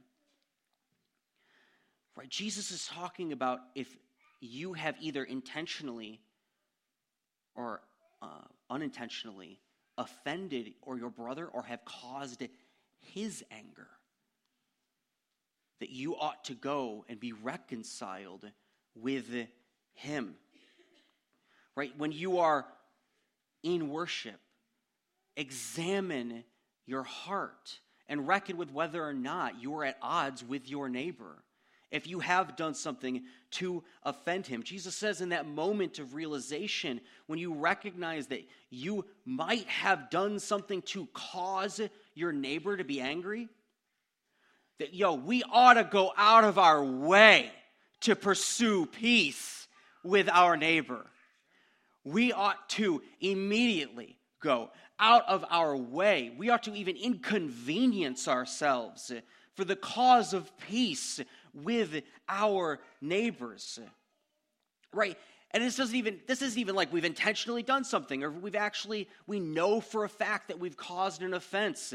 Right? 2.18 2.28
Jesus 2.28 2.72
is 2.72 2.86
talking 2.88 3.32
about 3.32 3.60
if 3.74 3.88
you 4.42 4.74
have 4.74 4.96
either 5.00 5.24
intentionally 5.24 6.20
or 7.56 7.82
uh, 8.22 8.42
unintentionally 8.70 9.62
offended 9.98 10.74
or 10.82 10.98
your 10.98 11.10
brother 11.10 11.48
or 11.48 11.64
have 11.64 11.86
caused 11.86 12.42
his 13.14 13.44
anger. 13.52 13.88
That 15.80 15.90
you 15.90 16.16
ought 16.16 16.46
to 16.46 16.54
go 16.54 17.06
and 17.10 17.20
be 17.20 17.34
reconciled 17.34 18.50
with 18.96 19.26
him. 19.94 20.36
Right? 21.76 21.94
When 21.98 22.12
you 22.12 22.40
are 22.40 22.66
in 23.64 23.90
worship, 23.90 24.40
examine 25.36 26.44
your 26.86 27.04
heart 27.04 27.80
and 28.08 28.28
reckon 28.28 28.58
with 28.58 28.72
whether 28.72 29.04
or 29.04 29.14
not 29.14 29.62
you 29.62 29.76
are 29.76 29.86
at 29.86 29.98
odds 30.02 30.44
with 30.44 30.70
your 30.70 30.90
neighbor. 30.90 31.44
If 31.92 32.08
you 32.08 32.20
have 32.20 32.56
done 32.56 32.74
something 32.74 33.24
to 33.52 33.84
offend 34.02 34.48
him, 34.48 34.64
Jesus 34.64 34.96
says 34.96 35.22
in 35.22 35.30
that 35.30 35.48
moment 35.48 36.00
of 36.00 36.16
realization, 36.16 37.00
when 37.28 37.38
you 37.38 37.54
recognize 37.54 38.28
that 38.28 38.48
you 38.72 39.06
might 39.26 39.68
have 39.68 40.10
done 40.10 40.40
something 40.40 40.82
to 40.84 41.08
cause 41.14 41.80
your 42.16 42.32
neighbor 42.32 42.78
to 42.78 42.84
be 42.84 43.00
angry? 43.02 43.50
That, 44.80 44.94
yo, 44.94 45.14
we 45.14 45.44
ought 45.52 45.74
to 45.74 45.84
go 45.84 46.12
out 46.18 46.44
of 46.44 46.58
our 46.58 46.84
way 46.84 47.52
to 48.02 48.16
pursue 48.16 48.86
peace 48.86 49.68
with 50.04 50.30
our 50.30 50.58
neighbor. 50.58 51.06
We 52.04 52.34
ought 52.34 52.70
to 52.70 53.02
immediately 53.22 54.18
go 54.42 54.72
out 55.00 55.28
of 55.28 55.46
our 55.50 55.76
way. 55.76 56.34
We 56.38 56.50
ought 56.50 56.64
to 56.64 56.76
even 56.76 56.98
inconvenience 56.98 58.28
ourselves 58.28 59.12
for 59.56 59.64
the 59.64 59.76
cause 59.76 60.34
of 60.34 60.52
peace 60.58 61.22
with 61.54 62.02
our 62.28 62.80
neighbors. 63.02 63.80
Right? 64.92 65.18
And 65.54 65.64
this 65.64 65.76
doesn't 65.76 65.96
even 65.96 66.20
this 66.26 66.42
isn't 66.42 66.60
even 66.60 66.76
like 66.76 66.92
we've 66.92 67.06
intentionally 67.06 67.62
done 67.62 67.84
something 67.84 68.24
or 68.24 68.32
we've 68.32 68.56
actually 68.56 69.08
we 69.28 69.40
know 69.40 69.80
for 69.80 70.04
a 70.04 70.10
fact 70.10 70.48
that 70.48 70.60
we've 70.60 70.78
caused 70.78 71.22
an 71.22 71.34
offense. 71.34 71.94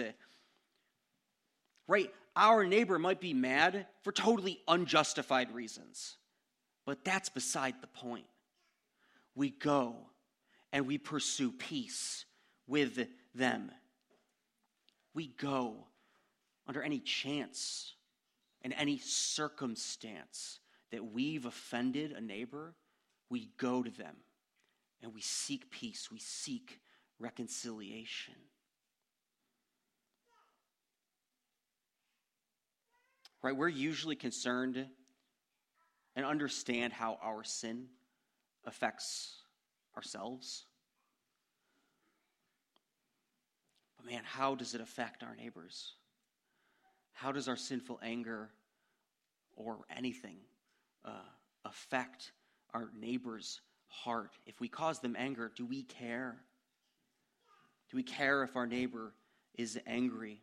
Right? 1.88 2.12
Our 2.36 2.64
neighbor 2.64 2.98
might 2.98 3.20
be 3.20 3.34
mad 3.34 3.86
for 4.02 4.12
totally 4.12 4.60
unjustified 4.68 5.52
reasons. 5.52 6.16
But 6.86 7.04
that's 7.04 7.28
beside 7.28 7.74
the 7.80 7.88
point. 7.88 8.26
We 9.34 9.50
go 9.50 9.96
and 10.72 10.86
we 10.86 10.98
pursue 10.98 11.50
peace 11.50 12.24
with 12.66 13.08
them. 13.34 13.72
We 15.14 15.28
go 15.28 15.86
under 16.66 16.82
any 16.82 17.00
chance 17.00 17.94
and 18.62 18.72
any 18.74 18.98
circumstance 18.98 20.60
that 20.92 21.12
we've 21.12 21.46
offended 21.46 22.12
a 22.12 22.20
neighbor, 22.20 22.74
we 23.30 23.50
go 23.58 23.82
to 23.82 23.90
them 23.90 24.16
and 25.02 25.14
we 25.14 25.20
seek 25.20 25.70
peace, 25.70 26.08
we 26.10 26.18
seek 26.18 26.80
reconciliation. 27.18 28.34
Right? 33.42 33.56
We're 33.56 33.68
usually 33.68 34.16
concerned 34.16 34.86
and 36.16 36.26
understand 36.26 36.92
how 36.92 37.18
our 37.22 37.44
sin 37.44 37.86
affects 38.64 39.36
ourselves. 39.96 40.64
But 43.96 44.06
man, 44.06 44.22
how 44.24 44.54
does 44.54 44.74
it 44.74 44.80
affect 44.80 45.22
our 45.22 45.36
neighbors? 45.36 45.94
How 47.12 47.30
does 47.30 47.48
our 47.48 47.56
sinful 47.56 48.00
anger 48.02 48.50
or 49.56 49.78
anything 49.96 50.38
uh, 51.04 51.10
affect 51.64 52.32
our 52.74 52.90
neighbor's 52.98 53.60
heart? 53.88 54.30
If 54.46 54.60
we 54.60 54.68
cause 54.68 55.00
them 55.00 55.16
anger, 55.18 55.52
do 55.54 55.64
we 55.64 55.82
care? 55.82 56.36
Do 57.90 57.96
we 57.96 58.02
care 58.02 58.42
if 58.42 58.56
our 58.56 58.66
neighbor 58.66 59.14
is 59.56 59.78
angry? 59.86 60.42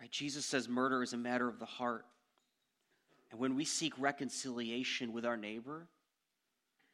Right? 0.00 0.10
Jesus 0.10 0.44
says 0.44 0.68
murder 0.68 1.02
is 1.02 1.12
a 1.12 1.16
matter 1.16 1.48
of 1.48 1.58
the 1.58 1.66
heart. 1.66 2.04
And 3.30 3.40
when 3.40 3.54
we 3.54 3.64
seek 3.64 3.94
reconciliation 3.98 5.12
with 5.12 5.24
our 5.24 5.36
neighbor, 5.36 5.86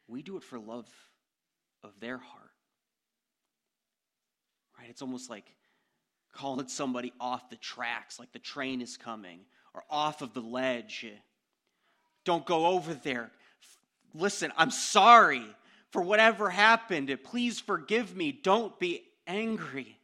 we 0.07 0.21
do 0.21 0.37
it 0.37 0.43
for 0.43 0.59
love 0.59 0.87
of 1.83 1.91
their 1.99 2.17
heart. 2.17 2.51
Right? 4.79 4.89
It's 4.89 5.01
almost 5.01 5.29
like 5.29 5.45
calling 6.33 6.67
somebody 6.67 7.11
off 7.19 7.49
the 7.49 7.57
tracks, 7.57 8.19
like 8.19 8.31
the 8.31 8.39
train 8.39 8.81
is 8.81 8.95
coming, 8.95 9.39
or 9.73 9.83
off 9.89 10.21
of 10.21 10.33
the 10.33 10.41
ledge. 10.41 11.05
Don't 12.23 12.45
go 12.45 12.67
over 12.67 12.93
there. 12.93 13.31
Listen, 14.13 14.51
I'm 14.57 14.71
sorry 14.71 15.43
for 15.91 16.01
whatever 16.01 16.49
happened. 16.49 17.15
Please 17.23 17.59
forgive 17.59 18.15
me. 18.15 18.31
Don't 18.31 18.77
be 18.79 19.03
angry. 19.27 19.97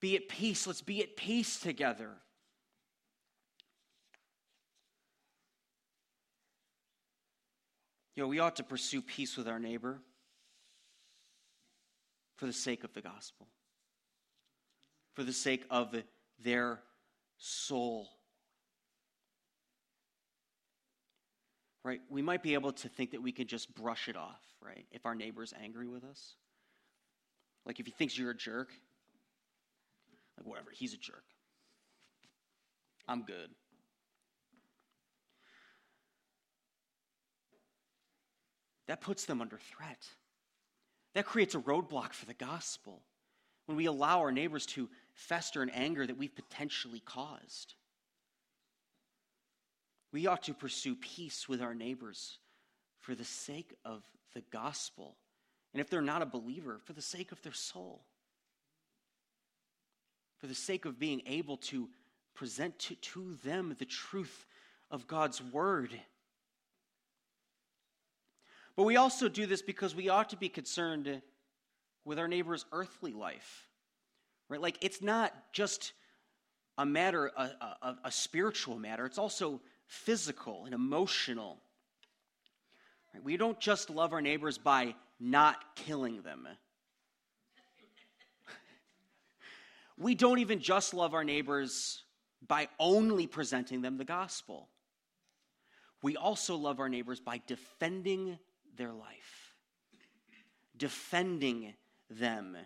Be 0.00 0.16
at 0.16 0.28
peace. 0.28 0.66
Let's 0.66 0.82
be 0.82 1.02
at 1.02 1.16
peace 1.16 1.60
together. 1.60 2.10
You 8.14 8.24
know, 8.24 8.28
we 8.28 8.38
ought 8.38 8.56
to 8.56 8.64
pursue 8.64 9.02
peace 9.02 9.36
with 9.36 9.48
our 9.48 9.58
neighbor 9.58 10.00
for 12.36 12.46
the 12.46 12.52
sake 12.52 12.84
of 12.84 12.92
the 12.92 13.00
gospel, 13.00 13.46
for 15.14 15.22
the 15.22 15.32
sake 15.32 15.64
of 15.70 15.94
their 16.42 16.80
soul. 17.38 18.08
Right? 21.82 22.00
We 22.10 22.20
might 22.20 22.42
be 22.42 22.54
able 22.54 22.72
to 22.72 22.88
think 22.88 23.12
that 23.12 23.22
we 23.22 23.32
can 23.32 23.46
just 23.46 23.74
brush 23.74 24.08
it 24.08 24.16
off, 24.16 24.42
right? 24.62 24.86
If 24.90 25.06
our 25.06 25.14
neighbor's 25.14 25.54
angry 25.62 25.88
with 25.88 26.04
us. 26.04 26.34
Like 27.64 27.80
if 27.80 27.86
he 27.86 27.92
thinks 27.92 28.18
you're 28.18 28.30
a 28.30 28.36
jerk, 28.36 28.68
like 30.36 30.46
whatever, 30.46 30.70
he's 30.72 30.92
a 30.94 30.98
jerk. 30.98 31.24
I'm 33.08 33.22
good. 33.22 33.50
That 38.86 39.00
puts 39.00 39.24
them 39.24 39.40
under 39.40 39.58
threat. 39.58 40.08
That 41.14 41.26
creates 41.26 41.54
a 41.54 41.60
roadblock 41.60 42.12
for 42.12 42.26
the 42.26 42.34
gospel 42.34 43.02
when 43.66 43.76
we 43.76 43.86
allow 43.86 44.18
our 44.20 44.32
neighbors 44.32 44.66
to 44.66 44.88
fester 45.14 45.62
in 45.62 45.70
anger 45.70 46.06
that 46.06 46.16
we've 46.16 46.34
potentially 46.34 47.00
caused. 47.00 47.74
We 50.12 50.26
ought 50.26 50.42
to 50.44 50.54
pursue 50.54 50.96
peace 50.96 51.48
with 51.48 51.62
our 51.62 51.74
neighbors 51.74 52.38
for 52.98 53.14
the 53.14 53.24
sake 53.24 53.74
of 53.84 54.02
the 54.34 54.42
gospel. 54.50 55.16
And 55.72 55.80
if 55.80 55.88
they're 55.88 56.02
not 56.02 56.22
a 56.22 56.26
believer, 56.26 56.80
for 56.84 56.92
the 56.92 57.02
sake 57.02 57.32
of 57.32 57.40
their 57.42 57.52
soul. 57.52 58.02
For 60.38 60.46
the 60.46 60.54
sake 60.54 60.84
of 60.84 60.98
being 60.98 61.22
able 61.26 61.58
to 61.58 61.88
present 62.34 62.78
to, 62.80 62.94
to 62.96 63.36
them 63.44 63.76
the 63.78 63.84
truth 63.84 64.46
of 64.90 65.06
God's 65.06 65.42
word 65.42 65.90
but 68.80 68.84
we 68.84 68.96
also 68.96 69.28
do 69.28 69.44
this 69.44 69.60
because 69.60 69.94
we 69.94 70.08
ought 70.08 70.30
to 70.30 70.38
be 70.38 70.48
concerned 70.48 71.20
with 72.06 72.18
our 72.18 72.28
neighbor's 72.28 72.64
earthly 72.72 73.12
life. 73.12 73.68
Right? 74.48 74.58
Like 74.58 74.78
it's 74.80 75.02
not 75.02 75.34
just 75.52 75.92
a 76.78 76.86
matter, 76.86 77.30
a, 77.36 77.42
a, 77.82 77.96
a 78.04 78.10
spiritual 78.10 78.78
matter, 78.78 79.04
it's 79.04 79.18
also 79.18 79.60
physical 79.90 80.66
and 80.66 80.72
emotional. 80.72 81.58
Right? 83.12 83.22
We 83.24 83.36
don't 83.36 83.58
just 83.58 83.90
love 83.90 84.12
our 84.12 84.22
neighbors 84.22 84.56
by 84.56 84.94
not 85.18 85.74
killing 85.74 86.22
them. 86.22 86.46
we 89.98 90.14
don't 90.14 90.38
even 90.38 90.60
just 90.60 90.94
love 90.94 91.12
our 91.12 91.24
neighbors 91.24 92.04
by 92.46 92.68
only 92.78 93.26
presenting 93.26 93.82
them 93.82 93.98
the 93.98 94.04
gospel. 94.04 94.68
We 96.02 96.16
also 96.16 96.54
love 96.54 96.78
our 96.78 96.88
neighbors 96.88 97.18
by 97.18 97.42
defending 97.48 98.38
their 98.76 98.92
life, 98.92 99.54
defending 100.78 101.74
them 102.08 102.56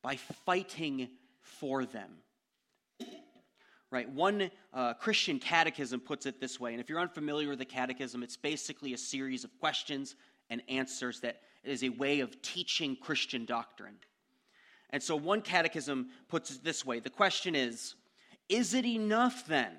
by 0.00 0.14
fighting 0.46 1.08
for 1.40 1.84
them. 1.84 2.10
Right? 3.92 4.08
One 4.08 4.50
uh, 4.72 4.94
Christian 4.94 5.38
catechism 5.38 6.00
puts 6.00 6.24
it 6.24 6.40
this 6.40 6.58
way, 6.58 6.72
and 6.72 6.80
if 6.80 6.88
you're 6.88 6.98
unfamiliar 6.98 7.50
with 7.50 7.58
the 7.58 7.66
catechism, 7.66 8.22
it's 8.22 8.38
basically 8.38 8.94
a 8.94 8.98
series 8.98 9.44
of 9.44 9.50
questions 9.60 10.16
and 10.48 10.62
answers 10.66 11.20
that 11.20 11.42
is 11.62 11.84
a 11.84 11.90
way 11.90 12.20
of 12.20 12.40
teaching 12.40 12.96
Christian 12.96 13.44
doctrine. 13.44 13.96
And 14.88 15.02
so 15.02 15.14
one 15.14 15.42
catechism 15.42 16.08
puts 16.28 16.50
it 16.50 16.64
this 16.64 16.86
way 16.86 17.00
the 17.00 17.10
question 17.10 17.54
is 17.54 17.94
Is 18.48 18.72
it 18.72 18.86
enough 18.86 19.46
then 19.46 19.72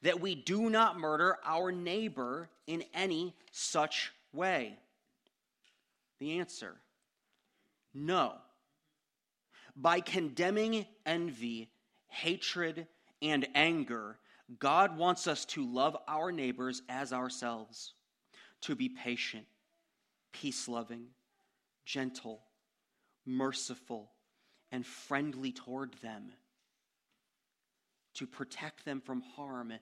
that 0.00 0.18
we 0.18 0.34
do 0.34 0.70
not 0.70 0.98
murder 0.98 1.36
our 1.44 1.70
neighbor 1.70 2.48
in 2.66 2.82
any 2.94 3.36
such 3.50 4.12
way? 4.32 4.78
The 6.20 6.38
answer 6.38 6.76
no. 7.94 8.32
By 9.76 10.00
condemning 10.00 10.86
envy, 11.04 11.70
hatred, 12.08 12.86
and 13.22 13.46
anger, 13.54 14.18
God 14.58 14.98
wants 14.98 15.26
us 15.26 15.44
to 15.46 15.64
love 15.64 15.96
our 16.08 16.32
neighbors 16.32 16.82
as 16.88 17.12
ourselves, 17.12 17.94
to 18.62 18.74
be 18.74 18.88
patient, 18.88 19.46
peace 20.32 20.68
loving, 20.68 21.06
gentle, 21.86 22.42
merciful, 23.24 24.10
and 24.70 24.84
friendly 24.84 25.52
toward 25.52 25.94
them, 26.02 26.32
to 28.14 28.26
protect 28.26 28.84
them 28.84 29.00
from 29.00 29.22
harm 29.36 29.72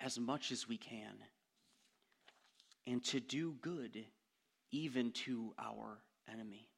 as 0.00 0.18
much 0.18 0.52
as 0.52 0.68
we 0.68 0.78
can, 0.78 1.14
and 2.86 3.04
to 3.04 3.20
do 3.20 3.56
good 3.60 4.04
even 4.70 5.10
to 5.10 5.52
our 5.58 5.98
enemy. 6.32 6.68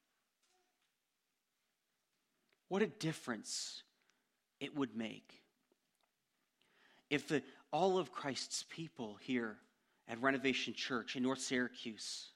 What 2.67 2.81
a 2.81 2.87
difference 2.87 3.83
it 4.59 4.75
would 4.75 4.95
make 4.95 5.41
if 7.09 7.27
the, 7.27 7.41
all 7.71 7.97
of 7.97 8.11
Christ's 8.11 8.63
people 8.69 9.17
here 9.21 9.57
at 10.07 10.21
Renovation 10.21 10.73
Church 10.73 11.15
in 11.15 11.23
North 11.23 11.39
Syracuse 11.39 12.27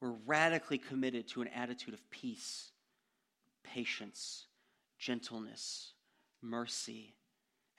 were 0.00 0.14
radically 0.26 0.78
committed 0.78 1.28
to 1.28 1.42
an 1.42 1.48
attitude 1.48 1.94
of 1.94 2.10
peace, 2.10 2.70
patience, 3.64 4.46
gentleness, 4.98 5.92
mercy, 6.42 7.14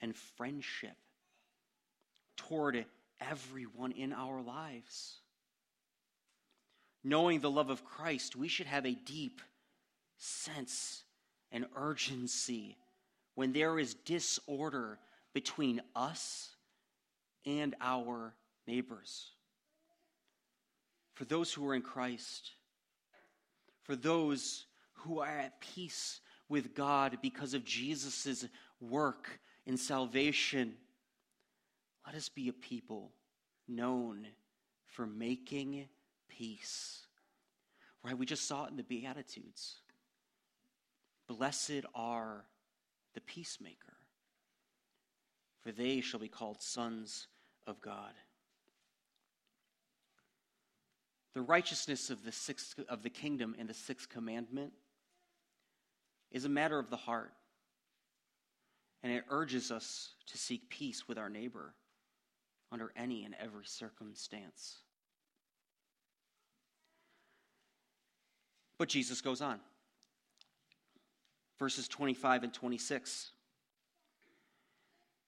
and 0.00 0.14
friendship 0.14 0.96
toward 2.36 2.84
everyone 3.20 3.92
in 3.92 4.12
our 4.12 4.40
lives. 4.40 5.18
Knowing 7.02 7.40
the 7.40 7.50
love 7.50 7.70
of 7.70 7.84
Christ, 7.84 8.36
we 8.36 8.48
should 8.48 8.66
have 8.66 8.84
a 8.84 8.94
deep 8.94 9.40
sense 10.18 11.04
and 11.50 11.66
urgency 11.74 12.76
when 13.40 13.54
there 13.54 13.78
is 13.78 13.94
disorder 13.94 14.98
between 15.32 15.80
us 15.96 16.50
and 17.46 17.74
our 17.80 18.34
neighbors. 18.66 19.30
For 21.14 21.24
those 21.24 21.50
who 21.50 21.66
are 21.66 21.74
in 21.74 21.80
Christ, 21.80 22.50
for 23.82 23.96
those 23.96 24.66
who 24.92 25.20
are 25.20 25.38
at 25.38 25.58
peace 25.58 26.20
with 26.50 26.74
God 26.74 27.16
because 27.22 27.54
of 27.54 27.64
Jesus' 27.64 28.44
work 28.78 29.40
in 29.64 29.78
salvation, 29.78 30.74
let 32.04 32.14
us 32.14 32.28
be 32.28 32.50
a 32.50 32.52
people 32.52 33.10
known 33.66 34.26
for 34.84 35.06
making 35.06 35.88
peace. 36.28 37.06
Right? 38.04 38.18
We 38.18 38.26
just 38.26 38.46
saw 38.46 38.66
it 38.66 38.70
in 38.70 38.76
the 38.76 38.82
Beatitudes. 38.82 39.76
Blessed 41.26 41.86
are 41.94 42.44
the 43.14 43.20
peacemaker, 43.20 43.96
for 45.62 45.72
they 45.72 46.00
shall 46.00 46.20
be 46.20 46.28
called 46.28 46.62
sons 46.62 47.26
of 47.66 47.80
God. 47.80 48.12
The 51.34 51.42
righteousness 51.42 52.10
of 52.10 52.24
the, 52.24 52.32
sixth, 52.32 52.78
of 52.88 53.02
the 53.02 53.10
kingdom 53.10 53.54
and 53.58 53.68
the 53.68 53.74
sixth 53.74 54.08
commandment 54.08 54.72
is 56.32 56.44
a 56.44 56.48
matter 56.48 56.78
of 56.78 56.90
the 56.90 56.96
heart. 56.96 57.32
And 59.02 59.12
it 59.12 59.24
urges 59.30 59.70
us 59.70 60.10
to 60.26 60.36
seek 60.36 60.68
peace 60.68 61.08
with 61.08 61.16
our 61.18 61.30
neighbor 61.30 61.74
under 62.70 62.92
any 62.96 63.24
and 63.24 63.34
every 63.40 63.64
circumstance. 63.64 64.78
But 68.76 68.88
Jesus 68.88 69.20
goes 69.20 69.40
on. 69.40 69.60
Verses 71.60 71.86
25 71.86 72.42
and 72.42 72.54
26. 72.54 73.30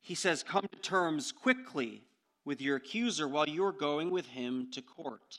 He 0.00 0.14
says, 0.16 0.42
Come 0.42 0.66
to 0.72 0.78
terms 0.80 1.30
quickly 1.30 2.02
with 2.44 2.60
your 2.60 2.76
accuser 2.76 3.28
while 3.28 3.48
you're 3.48 3.70
going 3.70 4.10
with 4.10 4.26
him 4.26 4.68
to 4.72 4.82
court, 4.82 5.38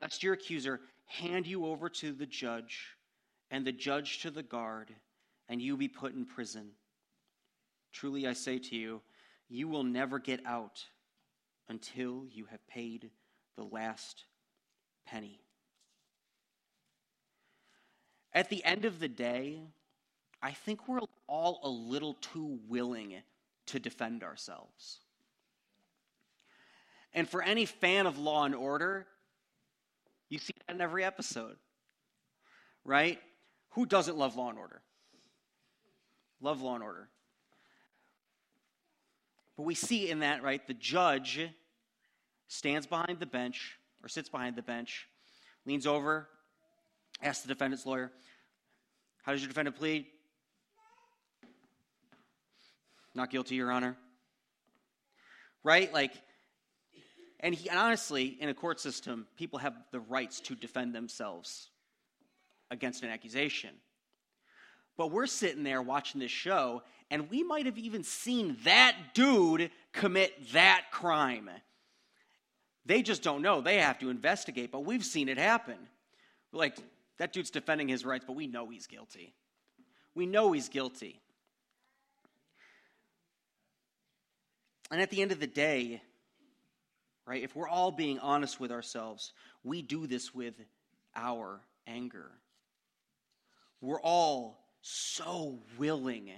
lest 0.00 0.22
your 0.22 0.34
accuser 0.34 0.80
hand 1.06 1.46
you 1.46 1.66
over 1.66 1.88
to 1.88 2.12
the 2.12 2.26
judge, 2.26 2.96
and 3.50 3.66
the 3.66 3.72
judge 3.72 4.20
to 4.20 4.30
the 4.30 4.42
guard, 4.42 4.94
and 5.48 5.60
you 5.60 5.76
be 5.76 5.88
put 5.88 6.14
in 6.14 6.26
prison. 6.26 6.72
Truly 7.92 8.26
I 8.26 8.34
say 8.34 8.58
to 8.58 8.76
you, 8.76 9.00
you 9.48 9.66
will 9.66 9.82
never 9.82 10.18
get 10.18 10.44
out 10.44 10.84
until 11.70 12.26
you 12.30 12.44
have 12.50 12.66
paid 12.68 13.10
the 13.56 13.64
last 13.64 14.24
penny. 15.06 15.40
At 18.34 18.50
the 18.50 18.62
end 18.62 18.84
of 18.84 19.00
the 19.00 19.08
day, 19.08 19.62
I 20.42 20.52
think 20.52 20.86
we're 20.86 21.00
all 21.26 21.60
a 21.64 21.68
little 21.68 22.14
too 22.14 22.58
willing 22.68 23.14
to 23.66 23.78
defend 23.78 24.22
ourselves. 24.22 25.00
And 27.12 27.28
for 27.28 27.42
any 27.42 27.64
fan 27.64 28.06
of 28.06 28.18
Law 28.18 28.44
and 28.44 28.54
Order, 28.54 29.06
you 30.28 30.38
see 30.38 30.54
that 30.66 30.74
in 30.74 30.80
every 30.80 31.04
episode, 31.04 31.56
right? 32.84 33.18
Who 33.70 33.86
doesn't 33.86 34.16
love 34.16 34.36
Law 34.36 34.50
and 34.50 34.58
Order? 34.58 34.82
Love 36.40 36.62
Law 36.62 36.74
and 36.74 36.84
Order. 36.84 37.08
But 39.56 39.64
we 39.64 39.74
see 39.74 40.08
in 40.08 40.20
that, 40.20 40.42
right, 40.42 40.64
the 40.66 40.74
judge 40.74 41.48
stands 42.46 42.86
behind 42.86 43.18
the 43.18 43.26
bench 43.26 43.76
or 44.02 44.08
sits 44.08 44.28
behind 44.28 44.54
the 44.54 44.62
bench, 44.62 45.08
leans 45.66 45.86
over, 45.86 46.28
asks 47.20 47.42
the 47.42 47.48
defendant's 47.48 47.84
lawyer, 47.84 48.12
How 49.22 49.32
does 49.32 49.40
your 49.40 49.48
defendant 49.48 49.76
plead? 49.76 50.06
Not 53.18 53.30
guilty, 53.30 53.56
Your 53.56 53.72
Honor. 53.72 53.96
Right? 55.64 55.92
Like, 55.92 56.12
and, 57.40 57.52
he, 57.52 57.68
and 57.68 57.76
honestly, 57.76 58.36
in 58.38 58.48
a 58.48 58.54
court 58.54 58.78
system, 58.78 59.26
people 59.36 59.58
have 59.58 59.74
the 59.90 59.98
rights 59.98 60.38
to 60.42 60.54
defend 60.54 60.94
themselves 60.94 61.68
against 62.70 63.02
an 63.02 63.10
accusation. 63.10 63.70
But 64.96 65.10
we're 65.10 65.26
sitting 65.26 65.64
there 65.64 65.82
watching 65.82 66.20
this 66.20 66.30
show, 66.30 66.82
and 67.10 67.28
we 67.28 67.42
might 67.42 67.66
have 67.66 67.76
even 67.76 68.04
seen 68.04 68.56
that 68.62 68.94
dude 69.14 69.72
commit 69.92 70.52
that 70.52 70.84
crime. 70.92 71.50
They 72.86 73.02
just 73.02 73.24
don't 73.24 73.42
know. 73.42 73.60
They 73.60 73.78
have 73.78 73.98
to 73.98 74.10
investigate, 74.10 74.70
but 74.70 74.84
we've 74.84 75.04
seen 75.04 75.28
it 75.28 75.38
happen. 75.38 75.76
Like, 76.52 76.76
that 77.18 77.32
dude's 77.32 77.50
defending 77.50 77.88
his 77.88 78.04
rights, 78.04 78.24
but 78.24 78.36
we 78.36 78.46
know 78.46 78.68
he's 78.70 78.86
guilty. 78.86 79.34
We 80.14 80.26
know 80.26 80.52
he's 80.52 80.68
guilty. 80.68 81.20
And 84.90 85.00
at 85.00 85.10
the 85.10 85.20
end 85.20 85.32
of 85.32 85.40
the 85.40 85.46
day, 85.46 86.02
right, 87.26 87.42
if 87.42 87.54
we're 87.54 87.68
all 87.68 87.90
being 87.90 88.18
honest 88.18 88.58
with 88.58 88.72
ourselves, 88.72 89.32
we 89.62 89.82
do 89.82 90.06
this 90.06 90.34
with 90.34 90.54
our 91.14 91.60
anger. 91.86 92.30
We're 93.80 94.00
all 94.00 94.64
so 94.80 95.58
willing 95.76 96.30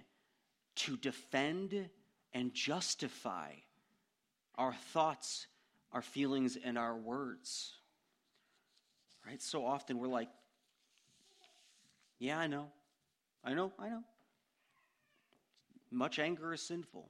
to 0.77 0.97
defend 0.97 1.89
and 2.33 2.55
justify 2.55 3.53
our 4.57 4.75
thoughts, 4.93 5.47
our 5.93 6.03
feelings, 6.03 6.57
and 6.63 6.77
our 6.77 6.97
words. 6.97 7.75
Right? 9.27 9.41
So 9.41 9.65
often 9.65 9.99
we're 9.99 10.09
like, 10.09 10.29
yeah, 12.19 12.39
I 12.39 12.47
know. 12.47 12.69
I 13.45 13.55
know, 13.55 13.73
I 13.79 13.89
know. 13.89 14.03
Much 15.91 16.19
anger 16.19 16.53
is 16.53 16.63
sinful. 16.63 17.09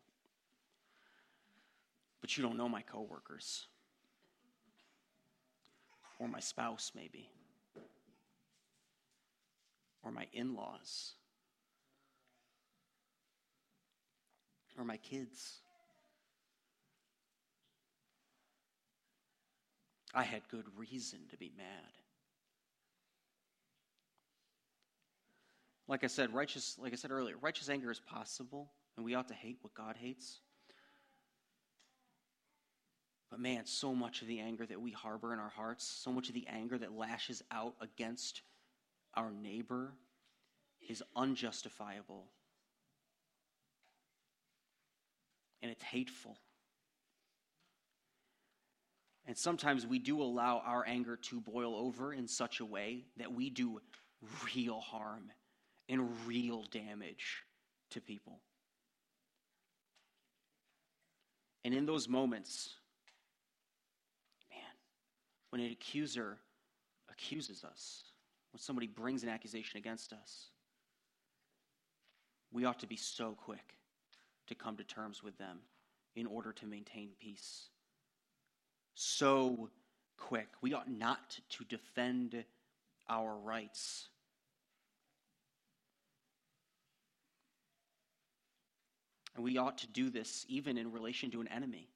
But 2.20 2.36
you 2.36 2.42
don't 2.42 2.56
know 2.56 2.68
my 2.68 2.82
coworkers. 2.82 3.66
Or 6.18 6.28
my 6.28 6.40
spouse, 6.40 6.92
maybe. 6.94 7.30
Or 10.02 10.10
my 10.10 10.26
in 10.32 10.54
laws. 10.54 11.14
or 14.80 14.84
my 14.84 14.96
kids. 14.96 15.58
I 20.14 20.24
had 20.24 20.42
good 20.48 20.64
reason 20.76 21.20
to 21.30 21.36
be 21.36 21.52
mad. 21.56 21.66
Like 25.86 26.02
I 26.02 26.08
said, 26.08 26.32
righteous, 26.32 26.76
like 26.80 26.92
I 26.92 26.96
said 26.96 27.10
earlier, 27.10 27.36
righteous 27.40 27.68
anger 27.68 27.90
is 27.90 28.00
possible, 28.00 28.72
and 28.96 29.04
we 29.04 29.14
ought 29.14 29.28
to 29.28 29.34
hate 29.34 29.58
what 29.60 29.74
God 29.74 29.96
hates. 30.00 30.40
But 33.30 33.40
man, 33.40 33.64
so 33.64 33.94
much 33.94 34.22
of 34.22 34.28
the 34.28 34.40
anger 34.40 34.66
that 34.66 34.80
we 34.80 34.90
harbor 34.90 35.32
in 35.32 35.38
our 35.38 35.50
hearts, 35.50 35.84
so 35.84 36.10
much 36.10 36.28
of 36.28 36.34
the 36.34 36.46
anger 36.48 36.76
that 36.78 36.92
lashes 36.96 37.42
out 37.52 37.74
against 37.80 38.42
our 39.14 39.30
neighbor 39.30 39.92
is 40.88 41.02
unjustifiable 41.14 42.26
and 45.62 45.70
it's 45.70 45.82
hateful. 45.82 46.38
And 49.26 49.36
sometimes 49.36 49.86
we 49.86 49.98
do 49.98 50.20
allow 50.22 50.58
our 50.64 50.84
anger 50.86 51.16
to 51.16 51.40
boil 51.40 51.76
over 51.76 52.12
in 52.12 52.26
such 52.26 52.58
a 52.58 52.64
way 52.64 53.04
that 53.18 53.32
we 53.32 53.50
do 53.50 53.80
real 54.44 54.80
harm 54.80 55.30
and 55.88 56.08
real 56.26 56.64
damage 56.64 57.44
to 57.90 58.00
people. 58.00 58.40
And 61.64 61.74
in 61.74 61.86
those 61.86 62.08
moments, 62.08 62.74
when 65.50 65.60
an 65.60 65.70
accuser 65.70 66.38
accuses 67.10 67.64
us, 67.64 68.04
when 68.52 68.60
somebody 68.60 68.86
brings 68.86 69.22
an 69.22 69.28
accusation 69.28 69.78
against 69.78 70.12
us, 70.12 70.48
we 72.52 72.64
ought 72.64 72.80
to 72.80 72.86
be 72.86 72.96
so 72.96 73.36
quick 73.44 73.74
to 74.48 74.54
come 74.54 74.76
to 74.76 74.84
terms 74.84 75.22
with 75.22 75.36
them 75.38 75.58
in 76.16 76.26
order 76.26 76.52
to 76.52 76.66
maintain 76.66 77.10
peace. 77.20 77.68
So 78.94 79.70
quick. 80.16 80.48
We 80.60 80.74
ought 80.74 80.90
not 80.90 81.38
to 81.50 81.64
defend 81.64 82.44
our 83.08 83.36
rights. 83.36 84.08
And 89.34 89.44
we 89.44 89.58
ought 89.58 89.78
to 89.78 89.86
do 89.86 90.10
this 90.10 90.44
even 90.48 90.76
in 90.76 90.92
relation 90.92 91.30
to 91.30 91.40
an 91.40 91.48
enemy. 91.48 91.88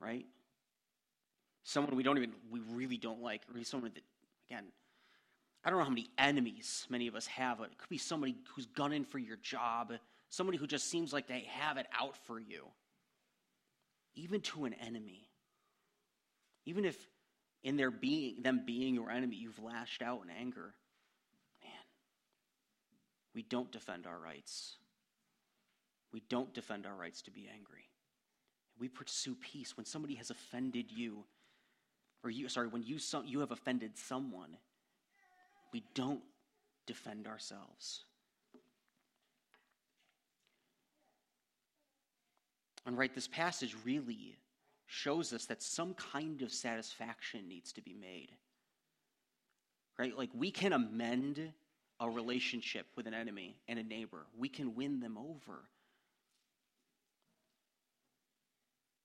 Right? 0.00 0.26
Someone 1.64 1.96
we 1.96 2.02
don't 2.02 2.16
even, 2.16 2.32
we 2.50 2.60
really 2.72 2.96
don't 2.96 3.22
like, 3.22 3.42
or 3.54 3.62
someone 3.64 3.92
that, 3.94 4.02
again, 4.48 4.64
I 5.64 5.70
don't 5.70 5.78
know 5.78 5.84
how 5.84 5.90
many 5.90 6.10
enemies 6.18 6.86
many 6.90 7.06
of 7.06 7.14
us 7.14 7.26
have. 7.26 7.58
but 7.58 7.70
It 7.70 7.78
could 7.78 7.88
be 7.88 7.98
somebody 7.98 8.36
who's 8.54 8.66
gunning 8.66 9.04
for 9.04 9.18
your 9.18 9.36
job 9.36 9.92
somebody 10.32 10.56
who 10.56 10.66
just 10.66 10.88
seems 10.88 11.12
like 11.12 11.28
they 11.28 11.46
have 11.50 11.76
it 11.76 11.86
out 11.98 12.16
for 12.26 12.40
you, 12.40 12.64
even 14.14 14.40
to 14.40 14.64
an 14.64 14.74
enemy. 14.74 15.28
Even 16.64 16.86
if 16.86 16.96
in 17.62 17.76
their 17.76 17.90
being, 17.90 18.40
them 18.40 18.62
being 18.64 18.94
your 18.94 19.10
enemy, 19.10 19.36
you've 19.36 19.62
lashed 19.62 20.00
out 20.00 20.22
in 20.24 20.30
anger. 20.30 20.74
Man, 21.62 21.84
we 23.34 23.42
don't 23.42 23.70
defend 23.70 24.06
our 24.06 24.18
rights. 24.18 24.76
We 26.14 26.22
don't 26.30 26.54
defend 26.54 26.86
our 26.86 26.94
rights 26.94 27.20
to 27.22 27.30
be 27.30 27.50
angry. 27.52 27.90
We 28.78 28.88
pursue 28.88 29.34
peace 29.34 29.76
when 29.76 29.84
somebody 29.84 30.14
has 30.14 30.30
offended 30.30 30.90
you, 30.90 31.24
or 32.24 32.30
you, 32.30 32.48
sorry, 32.48 32.68
when 32.68 32.82
you, 32.82 32.98
you 33.24 33.40
have 33.40 33.50
offended 33.50 33.92
someone, 33.96 34.56
we 35.72 35.82
don't 35.94 36.22
defend 36.86 37.26
ourselves. 37.26 38.04
And 42.84 42.98
right, 42.98 43.14
this 43.14 43.28
passage 43.28 43.76
really 43.84 44.36
shows 44.86 45.32
us 45.32 45.46
that 45.46 45.62
some 45.62 45.94
kind 45.94 46.42
of 46.42 46.52
satisfaction 46.52 47.48
needs 47.48 47.72
to 47.72 47.80
be 47.80 47.94
made. 47.94 48.30
Right? 49.98 50.16
Like 50.16 50.30
we 50.34 50.50
can 50.50 50.72
amend 50.72 51.52
a 52.00 52.10
relationship 52.10 52.86
with 52.96 53.06
an 53.06 53.14
enemy 53.14 53.56
and 53.68 53.78
a 53.78 53.84
neighbor, 53.84 54.26
we 54.36 54.48
can 54.48 54.74
win 54.74 55.00
them 55.00 55.16
over. 55.16 55.60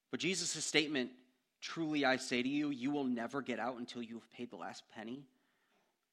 But 0.09 0.20
Jesus' 0.20 0.63
statement, 0.65 1.11
truly 1.62 2.05
I 2.05 2.18
say 2.18 2.41
to 2.41 2.49
you, 2.49 2.70
you 2.70 2.91
will 2.91 3.03
never 3.03 3.41
get 3.41 3.60
out 3.60 3.78
until 3.78 4.01
you 4.01 4.16
have 4.16 4.32
paid 4.32 4.49
the 4.49 4.58
last 4.58 4.84
penny, 4.95 5.24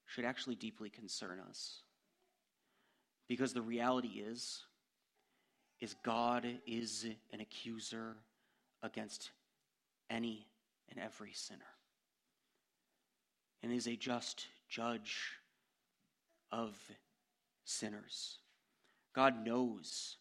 should 0.06 0.24
actually 0.24 0.56
deeply 0.56 0.90
concern 0.90 1.40
us. 1.48 1.82
Because 3.28 3.52
the 3.52 3.62
reality 3.62 4.22
is, 4.26 4.62
is 5.80 5.94
God 6.02 6.46
is 6.66 7.06
an 7.32 7.40
accuser 7.40 8.16
against 8.82 9.30
any 10.10 10.46
and 10.90 10.98
every 10.98 11.32
sinner 11.32 11.64
and 13.64 13.72
is 13.72 13.86
a 13.86 13.96
just 13.96 14.46
judge 14.68 15.32
of 16.52 16.76
sinners. 17.64 18.38
God 19.14 19.44
knows, 19.44 20.16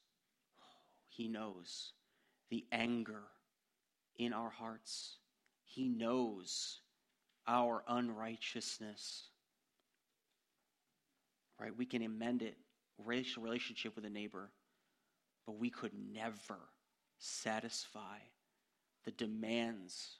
He 1.09 1.27
knows 1.27 1.91
the 2.49 2.65
anger 2.71 3.23
in 4.17 4.33
our 4.33 4.49
hearts. 4.49 5.17
He 5.63 5.87
knows 5.87 6.79
our 7.47 7.83
unrighteousness. 7.87 9.27
Right? 11.59 11.75
We 11.75 11.85
can 11.85 12.03
amend 12.03 12.41
it, 12.41 12.57
racial 12.97 13.43
relationship 13.43 13.95
with 13.95 14.05
a 14.05 14.09
neighbor, 14.09 14.51
but 15.45 15.57
we 15.57 15.69
could 15.69 15.91
never 16.13 16.57
satisfy 17.19 18.17
the 19.05 19.11
demands 19.11 20.17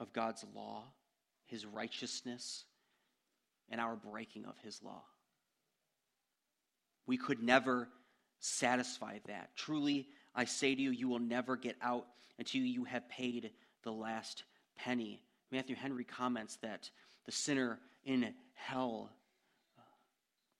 of 0.00 0.12
God's 0.12 0.44
law, 0.54 0.84
his 1.46 1.66
righteousness, 1.66 2.64
and 3.70 3.80
our 3.80 3.96
breaking 3.96 4.44
of 4.44 4.54
his 4.62 4.82
law. 4.82 5.02
We 7.06 7.16
could 7.16 7.42
never 7.42 7.88
satisfy 8.40 9.18
that. 9.26 9.50
Truly, 9.56 10.08
I 10.34 10.44
say 10.44 10.74
to 10.74 10.82
you, 10.82 10.90
you 10.90 11.08
will 11.08 11.18
never 11.18 11.56
get 11.56 11.76
out 11.80 12.06
until 12.38 12.62
you 12.62 12.84
have 12.84 13.08
paid 13.08 13.50
the 13.82 13.92
last 13.92 14.44
penny. 14.76 15.22
Matthew 15.50 15.76
Henry 15.76 16.04
comments 16.04 16.56
that 16.62 16.90
the 17.26 17.32
sinner 17.32 17.78
in 18.04 18.34
hell, 18.54 19.10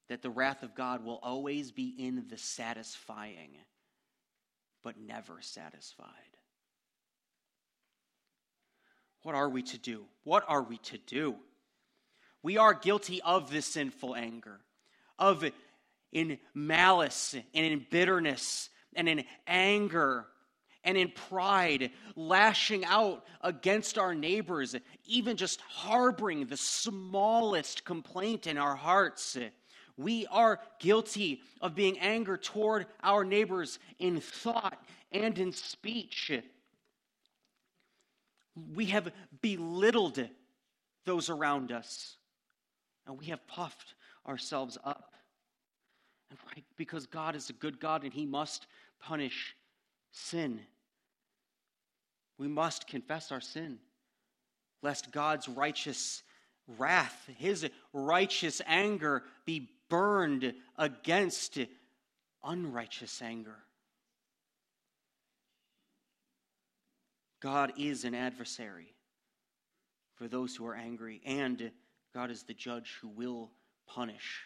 that 0.09 0.23
the 0.23 0.31
wrath 0.31 0.63
of 0.63 0.75
God 0.75 1.05
will 1.05 1.19
always 1.23 1.73
be 1.73 1.95
in 1.99 2.27
the 2.29 2.39
satisfying 2.39 3.51
but 4.85 5.01
never 5.01 5.39
satisfied. 5.41 6.09
What 9.23 9.35
are 9.35 9.49
we 9.49 9.63
to 9.63 9.79
do? 9.79 10.05
What 10.23 10.45
are 10.47 10.63
we 10.63 10.77
to 10.79 10.99
do? 10.99 11.37
We 12.43 12.59
are 12.59 12.75
guilty 12.75 13.23
of 13.23 13.51
this 13.51 13.65
sinful 13.65 14.15
anger, 14.15 14.61
of 15.19 15.45
in 16.13 16.39
malice 16.53 17.35
and 17.55 17.67
in 17.67 17.87
bitterness 17.91 18.69
and 18.97 19.09
in 19.09 19.25
anger 19.47 20.27
and 20.85 20.99
in 20.99 21.11
pride, 21.11 21.91
lashing 22.15 22.85
out 22.85 23.25
against 23.41 23.97
our 23.97 24.15
neighbors, 24.15 24.77
even 25.07 25.37
just 25.37 25.61
harboring 25.63 26.47
the 26.47 26.57
smallest 26.57 27.85
complaint 27.85 28.47
in 28.47 28.59
our 28.59 28.77
hearts. 28.77 29.37
We 29.97 30.27
are 30.27 30.61
guilty 30.81 31.41
of 31.61 31.75
being 31.75 31.99
angry 31.99 32.39
toward 32.39 32.87
our 33.03 33.25
neighbors 33.25 33.79
in 33.99 34.21
thought 34.21 34.85
and 35.11 35.39
in 35.39 35.53
speech. 35.53 36.33
We 38.75 38.87
have 38.87 39.11
belittled 39.41 40.29
those 41.05 41.31
around 41.31 41.73
us, 41.73 42.17
and 43.07 43.19
we 43.19 43.27
have 43.27 43.47
puffed 43.47 43.95
ourselves 44.27 44.77
up. 44.85 45.15
And 46.31 46.39
right, 46.47 46.65
because 46.77 47.07
God 47.07 47.37
is 47.37 47.51
a 47.51 47.55
good 47.55 47.79
God 47.79 48.05
and 48.05 48.13
He 48.13 48.27
must 48.27 48.67
punish 49.07 49.55
sin, 50.11 50.61
we 52.39 52.49
must 52.49 52.87
confess 52.87 53.31
our 53.31 53.41
sin, 53.41 53.79
lest 54.83 55.11
God's 55.13 55.49
righteous 55.49 56.23
wrath, 56.67 57.29
His 57.39 57.69
righteous 57.93 58.61
anger, 58.67 59.23
be 59.45 59.69
burned 59.89 60.55
against 60.77 61.59
unrighteous 62.43 63.23
anger. 63.23 63.57
God 67.41 67.75
is 67.77 68.05
an 68.05 68.15
adversary 68.15 68.95
for 70.15 70.29
those 70.29 70.57
who 70.57 70.67
are 70.67 70.75
angry, 70.75 71.21
and 71.27 71.71
God 72.15 72.31
is 72.31 72.45
the 72.45 72.55
judge 72.55 72.97
who 73.03 73.09
will 73.09 73.51
punish. 73.87 74.45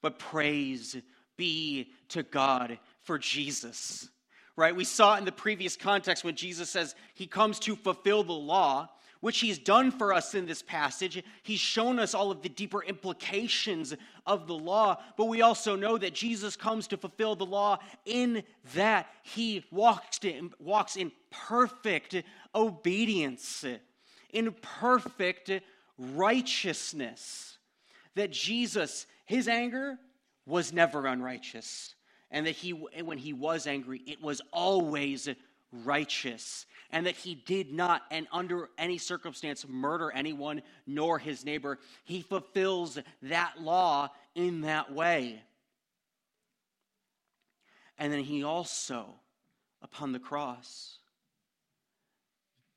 But 0.00 0.18
praise 0.18 0.96
be 1.36 1.90
to 2.08 2.22
God 2.22 2.78
for 3.02 3.18
Jesus. 3.18 4.08
Right? 4.56 4.76
We 4.76 4.84
saw 4.84 5.16
in 5.16 5.24
the 5.24 5.32
previous 5.32 5.76
context 5.76 6.24
when 6.24 6.36
Jesus 6.36 6.68
says 6.68 6.94
he 7.14 7.26
comes 7.26 7.58
to 7.60 7.74
fulfill 7.74 8.22
the 8.22 8.32
law 8.32 8.88
which 9.22 9.38
he's 9.38 9.58
done 9.58 9.92
for 9.92 10.12
us 10.12 10.34
in 10.34 10.46
this 10.46 10.62
passage. 10.62 11.22
He's 11.44 11.60
shown 11.60 12.00
us 12.00 12.12
all 12.12 12.32
of 12.32 12.42
the 12.42 12.48
deeper 12.48 12.82
implications 12.82 13.94
of 14.26 14.48
the 14.48 14.54
law, 14.54 15.00
but 15.16 15.26
we 15.26 15.42
also 15.42 15.76
know 15.76 15.96
that 15.96 16.12
Jesus 16.12 16.56
comes 16.56 16.88
to 16.88 16.96
fulfill 16.96 17.36
the 17.36 17.46
law 17.46 17.78
in 18.04 18.42
that 18.74 19.06
he 19.22 19.64
walks 19.70 20.18
in, 20.24 20.50
walks 20.58 20.96
in 20.96 21.12
perfect 21.30 22.20
obedience, 22.52 23.64
in 24.32 24.56
perfect 24.60 25.52
righteousness. 25.96 27.58
That 28.16 28.32
Jesus, 28.32 29.06
his 29.24 29.46
anger 29.46 29.98
was 30.46 30.72
never 30.72 31.06
unrighteous, 31.06 31.94
and 32.30 32.46
that 32.46 32.56
he, 32.56 32.72
when 32.72 33.18
he 33.18 33.32
was 33.32 33.66
angry, 33.66 34.02
it 34.06 34.20
was 34.22 34.40
always 34.52 35.28
righteous 35.72 36.66
and 36.90 37.06
that 37.06 37.16
he 37.16 37.34
did 37.34 37.72
not 37.72 38.02
and 38.10 38.26
under 38.30 38.68
any 38.76 38.98
circumstance 38.98 39.66
murder 39.66 40.10
anyone 40.12 40.62
nor 40.86 41.18
his 41.18 41.44
neighbor 41.44 41.78
he 42.04 42.20
fulfills 42.20 42.98
that 43.22 43.54
law 43.60 44.10
in 44.34 44.60
that 44.62 44.92
way. 44.92 45.42
And 47.98 48.12
then 48.12 48.20
he 48.20 48.44
also 48.44 49.06
upon 49.80 50.12
the 50.12 50.18
cross 50.18 50.98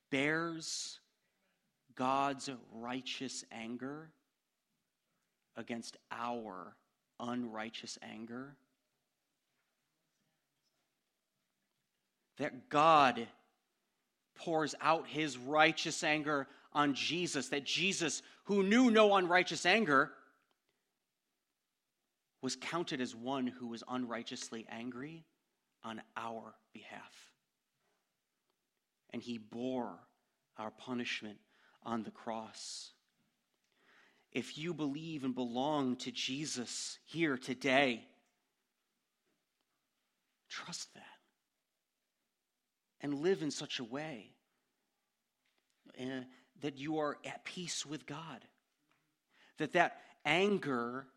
bears 0.10 1.00
God's 1.96 2.50
righteous 2.74 3.44
anger 3.52 4.12
against 5.58 5.98
our 6.12 6.76
unrighteous 7.20 7.98
anger 8.02 8.56
that 12.38 12.70
God 12.70 13.28
pours 14.36 14.76
out 14.82 15.08
his 15.08 15.38
righteous 15.38 16.04
anger 16.04 16.48
on 16.74 16.94
Jesus, 16.94 17.50
that 17.50 17.64
Jesus, 17.64 18.22
who 18.46 18.64
knew 18.64 18.92
no 18.92 19.16
unrighteous 19.16 19.66
anger, 19.66 20.12
was 22.42 22.56
counted 22.56 23.02
as 23.02 23.16
one 23.16 23.48
who 23.48 23.68
was 23.68 23.84
unrighteously 23.90 24.68
angry 24.70 25.26
on 25.84 26.02
our 26.18 26.54
behalf. 26.74 27.32
And 29.12 29.22
he 29.22 29.38
bore 29.38 29.98
our 30.58 30.72
punishment 30.72 31.38
on 31.84 32.04
the 32.04 32.12
cross. 32.12 32.92
If 34.36 34.58
you 34.58 34.74
believe 34.74 35.24
and 35.24 35.34
belong 35.34 35.96
to 35.96 36.12
Jesus 36.12 37.00
here 37.06 37.38
today, 37.38 38.06
trust 40.50 40.94
that 40.94 41.04
and 43.00 43.22
live 43.22 43.42
in 43.42 43.50
such 43.50 43.80
a 43.80 43.84
way 43.86 44.32
uh, 45.98 46.26
that 46.62 46.78
you 46.78 47.00
are 47.00 47.18
at 47.24 47.46
peace 47.46 47.86
with 47.86 48.06
God. 48.06 48.44
That 49.58 49.72
that 49.72 50.02
anger 50.26 51.08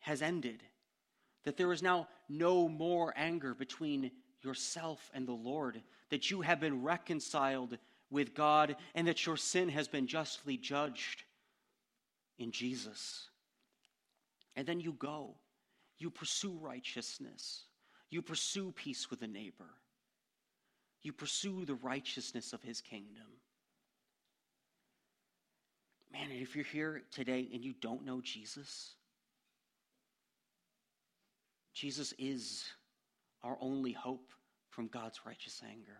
has 0.00 0.20
ended. 0.20 0.62
That 1.44 1.56
there 1.56 1.72
is 1.72 1.82
now 1.82 2.08
no 2.28 2.68
more 2.68 3.14
anger 3.16 3.54
between 3.54 4.10
yourself 4.42 5.10
and 5.14 5.26
the 5.26 5.32
Lord. 5.32 5.80
That 6.10 6.30
you 6.30 6.42
have 6.42 6.60
been 6.60 6.82
reconciled 6.82 7.78
with 8.10 8.34
God 8.34 8.76
and 8.94 9.08
that 9.08 9.24
your 9.24 9.38
sin 9.38 9.70
has 9.70 9.88
been 9.88 10.06
justly 10.06 10.58
judged 10.58 11.24
in 12.38 12.50
Jesus. 12.50 13.28
And 14.56 14.66
then 14.66 14.80
you 14.80 14.92
go, 14.92 15.34
you 15.98 16.10
pursue 16.10 16.58
righteousness, 16.60 17.64
you 18.10 18.22
pursue 18.22 18.72
peace 18.72 19.10
with 19.10 19.22
a 19.22 19.26
neighbor, 19.26 19.70
you 21.02 21.12
pursue 21.12 21.64
the 21.64 21.74
righteousness 21.74 22.52
of 22.52 22.62
his 22.62 22.80
kingdom. 22.80 23.26
Man, 26.12 26.30
and 26.30 26.40
if 26.40 26.54
you're 26.54 26.64
here 26.64 27.02
today 27.10 27.48
and 27.52 27.64
you 27.64 27.74
don't 27.80 28.04
know 28.04 28.20
Jesus, 28.20 28.94
Jesus 31.72 32.14
is 32.18 32.64
our 33.42 33.58
only 33.60 33.92
hope 33.92 34.30
from 34.70 34.86
God's 34.86 35.20
righteous 35.26 35.60
anger. 35.68 35.98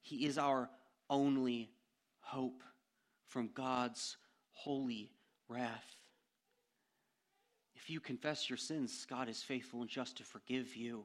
He 0.00 0.26
is 0.26 0.38
our 0.38 0.70
only 1.10 1.70
hope 2.20 2.62
from 3.32 3.48
God's 3.54 4.18
holy 4.52 5.10
wrath. 5.48 5.96
If 7.74 7.88
you 7.88 7.98
confess 7.98 8.50
your 8.50 8.58
sins, 8.58 9.06
God 9.08 9.28
is 9.30 9.42
faithful 9.42 9.80
and 9.80 9.88
just 9.88 10.18
to 10.18 10.22
forgive 10.22 10.76
you. 10.76 11.04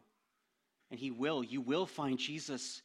And 0.91 0.99
He 0.99 1.09
will. 1.09 1.41
You 1.41 1.61
will 1.61 1.85
find 1.85 2.19
Jesus. 2.19 2.81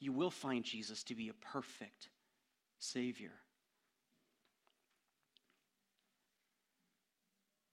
You 0.00 0.12
will 0.12 0.32
find 0.32 0.64
Jesus 0.64 1.04
to 1.04 1.14
be 1.14 1.28
a 1.28 1.52
perfect 1.52 2.08
Savior. 2.80 3.30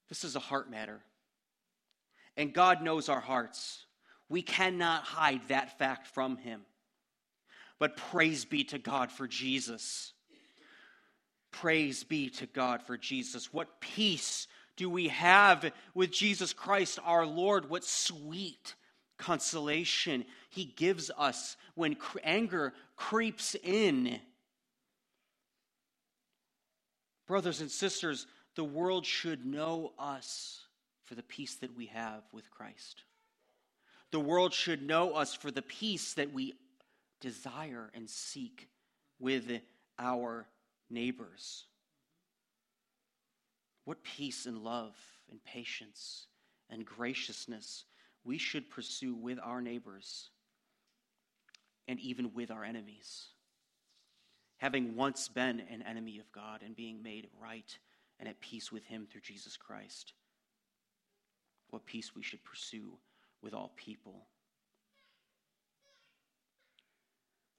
This 0.10 0.24
is 0.24 0.36
a 0.36 0.40
heart 0.40 0.70
matter. 0.70 1.02
And 2.38 2.54
God 2.54 2.84
knows 2.84 3.10
our 3.10 3.20
hearts. 3.20 3.86
We 4.30 4.44
cannot 4.44 5.04
hide 5.04 5.42
that 5.48 5.80
fact 5.80 6.08
from 6.08 6.38
Him. 6.38 6.62
But 7.80 7.98
praise 7.98 8.46
be 8.46 8.64
to 8.66 8.78
God 8.78 9.12
for 9.12 9.28
Jesus. 9.28 10.14
Praise 11.52 12.04
be 12.04 12.30
to 12.30 12.46
God 12.48 12.82
for 12.82 12.98
Jesus. 12.98 13.54
What 13.54 13.80
peace 13.82 14.48
do 14.78 14.90
we 14.90 15.10
have 15.10 15.72
with 15.94 16.12
Jesus 16.12 16.54
Christ 16.54 17.00
our 17.04 17.26
Lord? 17.26 17.70
What 17.70 17.84
sweet 17.84 18.76
consolation 19.18 20.26
He 20.50 20.66
gives 20.66 21.12
us 21.18 21.56
when 21.76 21.96
anger 22.24 22.74
creeps 22.96 23.56
in. 23.64 24.20
Brothers 27.28 27.62
and 27.62 27.72
sisters, 27.72 28.28
the 28.56 28.64
world 28.64 29.06
should 29.06 29.46
know 29.46 29.94
us 29.98 30.66
for 31.06 31.16
the 31.16 31.24
peace 31.24 31.56
that 31.56 31.76
we 31.76 31.86
have 31.88 32.24
with 32.34 32.50
Christ. 32.52 33.04
The 34.12 34.20
world 34.20 34.54
should 34.54 34.82
know 34.82 35.14
us 35.14 35.34
for 35.34 35.52
the 35.52 35.62
peace 35.62 36.14
that 36.16 36.34
we 36.34 36.54
desire 37.22 37.90
and 37.94 38.10
seek 38.10 38.68
with 39.20 39.62
our 39.98 40.48
neighbors. 40.92 41.66
What 43.86 44.04
peace 44.04 44.46
and 44.46 44.60
love 44.60 44.96
and 45.30 45.44
patience 45.44 46.28
and 46.70 46.86
graciousness 46.86 47.86
we 48.24 48.38
should 48.38 48.70
pursue 48.70 49.16
with 49.16 49.40
our 49.44 49.62
neighbors 49.62 50.30
and 51.88 52.00
even 52.00 52.34
with 52.34 52.52
our 52.52 52.64
enemies. 52.64 53.28
Having 54.58 54.96
once 54.96 55.28
been 55.28 55.62
an 55.72 55.82
enemy 55.82 56.20
of 56.20 56.32
God 56.32 56.62
and 56.64 56.76
being 56.76 57.02
made 57.02 57.28
right 57.42 57.78
and 58.20 58.30
at 58.30 58.40
peace 58.40 58.72
with 58.72 58.86
Him 58.86 59.08
through 59.12 59.22
Jesus 59.22 59.58
Christ. 59.58 60.14
What 61.72 61.86
peace 61.86 62.16
we 62.16 62.22
should 62.22 62.44
pursue 62.44 62.98
with 63.42 63.54
all 63.54 63.72
people. 63.76 64.28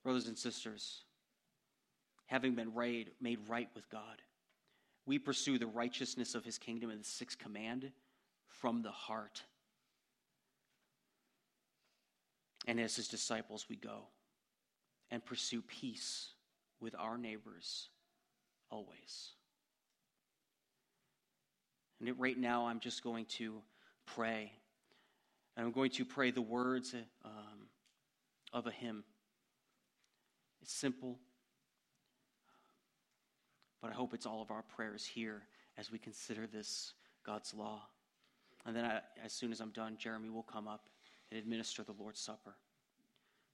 Brothers 0.05 0.29
and 0.29 0.39
sisters, 0.39 1.03
having 2.33 2.55
been 2.55 2.73
made 3.21 3.39
right 3.47 3.69
with 3.75 3.91
God, 3.91 4.23
we 5.05 5.19
pursue 5.19 5.59
the 5.59 5.67
righteousness 5.67 6.35
of 6.35 6.47
his 6.47 6.57
kingdom 6.57 6.91
in 6.91 6.97
the 6.97 7.05
sixth 7.05 7.39
command 7.39 7.93
from 8.49 8.81
the 8.81 8.91
heart. 8.91 9.43
And 12.67 12.81
as 12.81 12.97
his 12.97 13.07
disciples, 13.07 13.67
we 13.69 13.77
go 13.77 14.05
and 15.11 15.23
pursue 15.23 15.61
peace 15.61 16.29
with 16.81 16.95
our 16.99 17.19
neighbors 17.19 17.91
always. 18.71 19.33
And 22.01 22.19
right 22.19 22.39
now, 22.39 22.67
I'm 22.67 22.81
just 22.81 23.05
going 23.05 23.27
to 23.27 23.61
pray. 24.07 24.53
And 25.55 25.67
I'm 25.67 25.73
going 25.73 25.91
to 25.91 26.05
pray 26.07 26.31
the 26.31 26.41
words 26.41 26.95
um, 27.27 27.69
of 28.55 28.67
a 28.67 28.71
hymn. 28.71 29.05
It's 30.63 30.73
simple, 30.73 31.19
but 33.83 33.91
I 33.91 33.95
hope 33.95 34.15
it's 34.15 34.27
all 34.27 34.41
of 34.41 34.51
our 34.53 34.63
prayers 34.63 35.05
here 35.05 35.43
as 35.77 35.91
we 35.91 35.99
consider 35.99 36.47
this 36.47 36.95
God's 37.27 37.53
law. 37.53 37.83
And 38.65 38.77
then, 38.77 38.85
I, 38.85 39.01
as 39.23 39.33
soon 39.33 39.51
as 39.51 39.61
I'm 39.61 39.71
done, 39.71 39.97
Jeremy 39.99 40.31
will 40.31 40.45
come 40.45 40.69
up 40.69 40.85
and 41.31 41.39
administer 41.39 41.83
the 41.83 41.95
Lord's 41.99 42.21
Supper. 42.21 42.55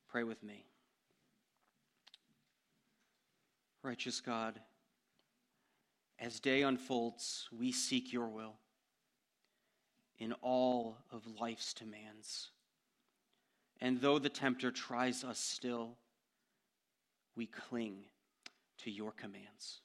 Pray 0.06 0.24
with 0.24 0.42
me. 0.42 0.66
Righteous 3.82 4.20
God, 4.20 4.60
as 6.18 6.40
day 6.40 6.62
unfolds, 6.62 7.48
we 7.56 7.72
seek 7.72 8.12
your 8.12 8.28
will 8.28 8.54
in 10.18 10.32
all 10.42 10.98
of 11.10 11.22
life's 11.40 11.72
demands. 11.72 12.50
And 13.80 14.00
though 14.00 14.18
the 14.18 14.28
tempter 14.28 14.70
tries 14.70 15.24
us 15.24 15.38
still, 15.38 15.96
we 17.36 17.46
cling 17.46 18.04
to 18.78 18.90
your 18.90 19.12
commands. 19.12 19.80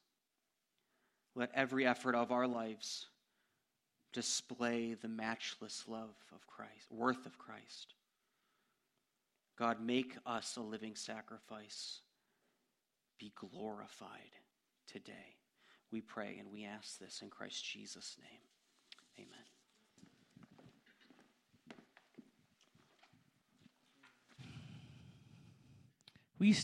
Let 1.36 1.52
every 1.56 1.86
effort 1.86 2.16
of 2.16 2.32
our 2.32 2.48
lives 2.48 3.08
display 4.12 4.94
the 4.94 5.08
matchless 5.08 5.86
love 5.88 6.16
of 6.34 6.46
Christ, 6.48 6.92
worth 6.92 7.26
of 7.26 7.38
Christ. 7.38 7.96
God, 9.58 9.82
make 9.82 10.16
us 10.26 10.56
a 10.58 10.62
living 10.62 10.96
sacrifice. 10.96 12.02
Be 13.20 13.32
glorified 13.36 14.10
today. 14.88 15.38
We 15.92 16.02
pray 16.02 16.38
and 16.40 16.52
we 16.52 16.66
ask 16.66 17.00
this 17.00 17.22
in 17.22 17.30
Christ 17.30 17.64
Jesus' 17.64 18.18
name. 18.20 18.42
Amen. 19.18 19.53